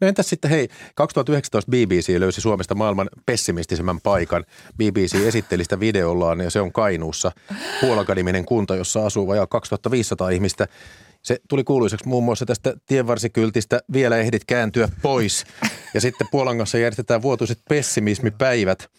[0.00, 4.44] No entäs sitten hei, 2019 BBC löysi Suomesta maailman pessimistisemmän paikan.
[4.76, 7.32] BBC esitteli sitä videollaan ja se on Kainuussa
[7.80, 10.68] Puolakaniminen kunta, jossa asuu vajaa 2500 ihmistä.
[11.22, 15.44] Se tuli kuuluiseksi muun muassa tästä tienvarsikyltistä vielä ehdit kääntyä pois.
[15.94, 18.90] Ja sitten Puolangassa järjestetään vuotuiset pessimismipäivät.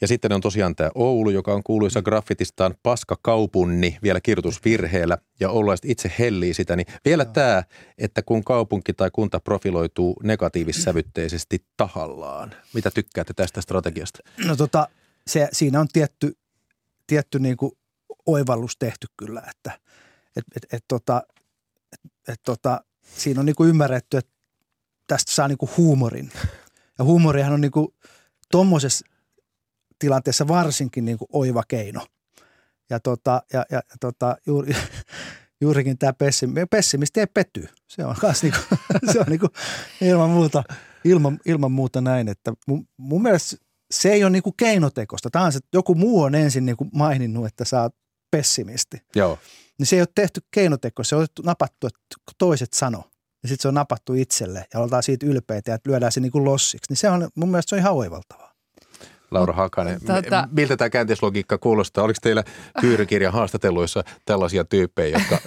[0.00, 5.84] Ja sitten on tosiaan tämä Oulu, joka on kuuluisa graffitistaan paskakaupunni vielä kirjoitusvirheellä ja oululaiset
[5.84, 6.76] itse hellii sitä.
[6.76, 7.62] Niin vielä tämä,
[7.98, 12.54] että kun kaupunki tai kunta profiloituu negatiivissävytteisesti tahallaan.
[12.74, 14.18] Mitä tykkäätte tästä strategiasta?
[14.44, 14.88] No tota,
[15.26, 16.38] se, siinä on tietty,
[17.06, 17.72] tietty niin kuin
[18.26, 19.80] oivallus tehty kyllä, että
[20.36, 21.22] et, et, et, tota,
[21.92, 22.84] et, et, tota,
[23.16, 24.32] siinä on niin kuin ymmärretty, että
[25.06, 26.30] tästä saa niin kuin huumorin.
[26.98, 27.88] Ja huumorihan on niin kuin
[28.50, 29.06] tuommoisessa
[30.00, 32.06] tilanteessa varsinkin niin kuin oiva keino.
[32.90, 34.76] Ja, tota, ja, ja tota, juuri,
[35.60, 37.68] juurikin tämä pessimisti, pessimisti ei petty.
[37.88, 38.78] Se on niin kuin,
[39.12, 39.50] se on niin kuin
[40.00, 40.64] ilman, muuta,
[41.04, 43.56] ilman, ilman muuta näin, että mun, mun mielestä
[43.90, 45.30] se ei ole niin kuin keinotekosta.
[45.30, 47.94] Tämä on se, että joku muu on ensin niin kuin maininnut, että sä oot
[48.30, 49.02] pessimisti.
[49.16, 49.38] Joo.
[49.78, 51.98] Niin se ei ole tehty keinotekoista, se on otettu- napattu, että
[52.38, 53.04] toiset sano.
[53.42, 56.44] Ja sitten se on napattu itselle ja oltaan siitä ylpeitä ja lyödään se niin kuin
[56.44, 56.86] lossiksi.
[56.92, 58.49] Niin se on, mun mielestä se on ihan oivaltavaa.
[59.30, 62.04] Laura Hakanen, Tota- miltä tämä käänteislogiikka kuulostaa?
[62.04, 62.44] Oliko teillä
[62.80, 65.38] kyyrykirjan haastatteluissa tällaisia tyyppejä, jotka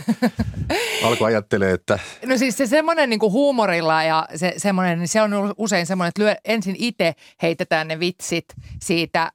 [1.07, 5.53] alkoi ajattelee, että No siis se semmoinen niin huumorilla ja se, semmoinen, niin se on
[5.57, 8.45] usein semmoinen, että lyö, ensin itse heitetään ne vitsit
[8.81, 9.31] siitä äh,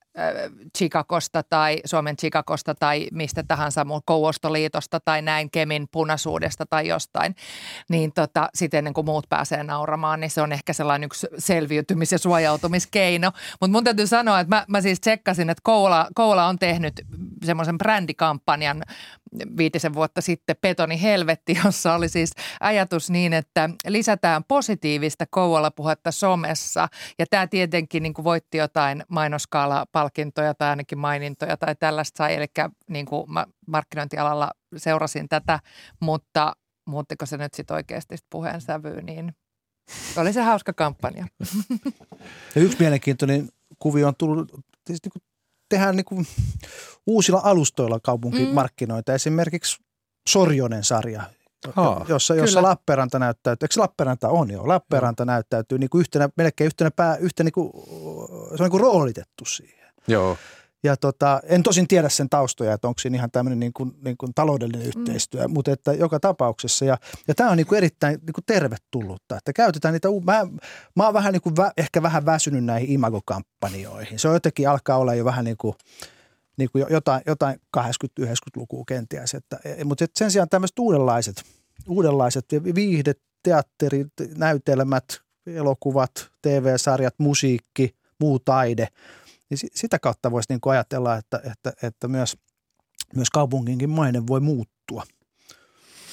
[0.79, 7.35] Chicagosta tai Suomen Chicagosta tai mistä tahansa muu Kouostoliitosta tai näin Kemin punaisuudesta tai jostain.
[7.91, 12.13] Niin tota, sitten ennen kuin muut pääsee nauramaan, niin se on ehkä sellainen yksi selviytymis-
[12.13, 13.33] ja suojautumiskeino.
[13.61, 16.93] Mutta mun täytyy sanoa, että mä, mä siis tsekkasin, että Koula, Koula on tehnyt
[17.45, 18.83] semmoisen brändikampanjan
[19.57, 22.31] viitisen vuotta sitten Petoni Helvetti, jossa oli siis
[22.61, 26.89] ajatus niin, että lisätään positiivista Kouvola-puhetta somessa.
[27.19, 32.35] Ja tämä tietenkin niin kuin voitti jotain mainoskaala-palkintoja tai ainakin mainintoja tai tällaista sai.
[32.35, 32.47] Eli
[32.89, 35.61] niin kuin mä markkinointialalla seurasin tätä,
[36.01, 36.53] mutta
[36.87, 39.35] muuttiko se nyt sitten oikeasti sit puheen sävyyn, niin
[40.17, 41.27] oli se hauska kampanja.
[42.55, 43.49] Ja yksi mielenkiintoinen
[43.79, 44.53] kuvio on tullut,
[44.85, 45.23] tietysti niin kuin
[45.69, 46.27] tehdään niin kuin
[47.07, 49.15] uusilla alustoilla kaupunkimarkkinoita.
[49.15, 49.79] Esimerkiksi
[50.29, 51.23] Sorjonen-sarja,
[51.77, 54.69] Aa, jossa, jossa Lappeenranta näyttäytyy, eikö Lappeenranta on jo?
[54.69, 55.33] Lappeenranta no.
[55.33, 57.71] näyttäytyy niin kuin yhtenä, melkein yhtenä pää, yhtenä niin kuin,
[58.49, 59.93] se on niin kuin roolitettu siihen.
[60.09, 60.37] Joo.
[60.83, 64.17] Ja tota, en tosin tiedä sen taustoja, että onko siinä ihan tämmöinen niin kuin, niin
[64.17, 64.89] kuin taloudellinen mm.
[64.89, 66.85] yhteistyö, mutta että joka tapauksessa.
[66.85, 66.99] Ja,
[67.29, 70.47] ja tämä on niin kuin erittäin niin kuin tervetullutta, että käytetään niitä, mä,
[70.97, 74.19] mä oon vähän niin kuin vä, ehkä vähän väsynyt näihin imagokampanjoihin.
[74.19, 75.75] Se on jotenkin alkaa olla jo vähän niin kuin,
[76.57, 79.35] niin kuin jotain, jotain 80-90-lukua kenties.
[79.35, 81.45] Että, e, mutta sen sijaan tämmöiset uudenlaiset,
[81.89, 85.05] uudenlaiset viihdet, teatterit, näytelmät,
[85.47, 86.11] elokuvat,
[86.43, 88.89] TV-sarjat, musiikki, muu taide–
[89.51, 92.37] niin sitä kautta voisi niin kuin ajatella, että, että, että myös,
[93.15, 95.03] myös kaupunginkin maine voi muuttua.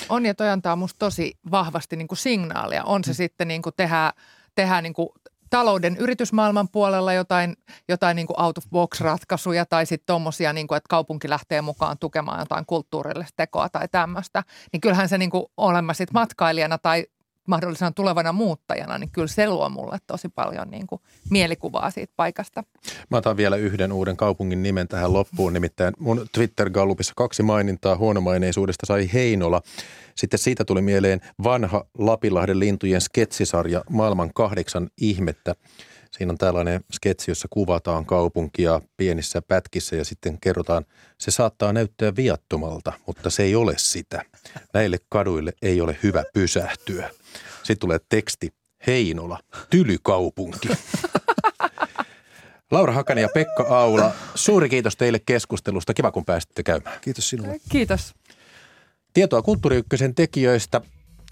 [0.09, 2.83] On ja toi antaa musta tosi vahvasti niin kuin signaalia.
[2.83, 3.15] On se mm.
[3.15, 4.13] sitten niin kuin tehdä,
[4.55, 5.09] tehdä niin kuin
[5.49, 7.55] talouden yritysmaailman puolella jotain,
[7.89, 11.61] jotain niin kuin out of box ratkaisuja tai sitten tuommoisia, niin kuin, että kaupunki lähtee
[11.61, 14.43] mukaan tukemaan jotain kulttuurillista tekoa tai tämmöistä.
[14.73, 17.05] Niin kyllähän se niin kuin olemme sitten matkailijana tai
[17.47, 22.63] mahdollisena tulevana muuttajana, niin kyllä se luo mulle tosi paljon niin kuin mielikuvaa siitä paikasta.
[23.11, 28.85] Mä otan vielä yhden uuden kaupungin nimen tähän loppuun, nimittäin mun Twitter-gallupissa kaksi mainintaa huonomaineisuudesta
[28.85, 29.61] sai Heinola.
[30.15, 35.55] Sitten siitä tuli mieleen vanha Lapinlahden lintujen sketsisarja Maailman kahdeksan ihmettä.
[36.17, 40.85] Siinä on tällainen sketsi, jossa kuvataan kaupunkia pienissä pätkissä ja sitten kerrotaan,
[41.17, 44.25] se saattaa näyttää viattomalta, mutta se ei ole sitä.
[44.73, 47.09] Näille kaduille ei ole hyvä pysähtyä.
[47.57, 48.53] Sitten tulee teksti,
[48.87, 49.39] Heinola,
[49.69, 50.69] tylykaupunki.
[52.71, 55.93] Laura Hakanen ja Pekka Aula, suuri kiitos teille keskustelusta.
[55.93, 56.99] Kiva, kun pääsitte käymään.
[57.01, 57.59] Kiitos sinulle.
[57.69, 58.13] Kiitos.
[59.13, 59.83] Tietoa Kulttuuri
[60.15, 60.81] tekijöistä.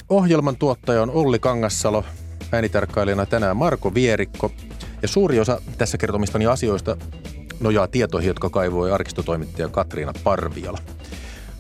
[0.10, 2.06] Ohjelman tuottaja on Olli Kangassalo,
[2.54, 4.51] äänitarkkailijana tänään Marko Vierikko.
[5.01, 6.97] Ja suuri osa tässä kertomistani asioista
[7.60, 10.78] nojaa tietoihin, jotka kaivoi arkistotoimittaja Katriina Parviala.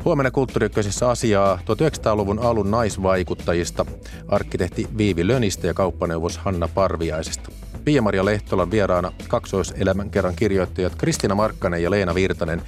[0.05, 3.85] Huomenna kulttuuriykköisessä asiaa 1900-luvun alun naisvaikuttajista,
[4.27, 7.51] arkkitehti Viivi Lönistä ja kauppaneuvos Hanna Parviaisesta.
[7.85, 12.61] Pia-Maria Lehtolan vieraana kaksoiselämän kerran kirjoittajat Kristina Markkanen ja Leena Virtanen.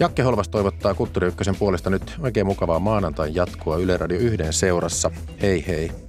[0.00, 5.10] Jakke Holvas toivottaa Kulttuuri puolesta nyt oikein mukavaa maanantain jatkoa Yle Radio 1 seurassa.
[5.42, 6.05] Hei hei!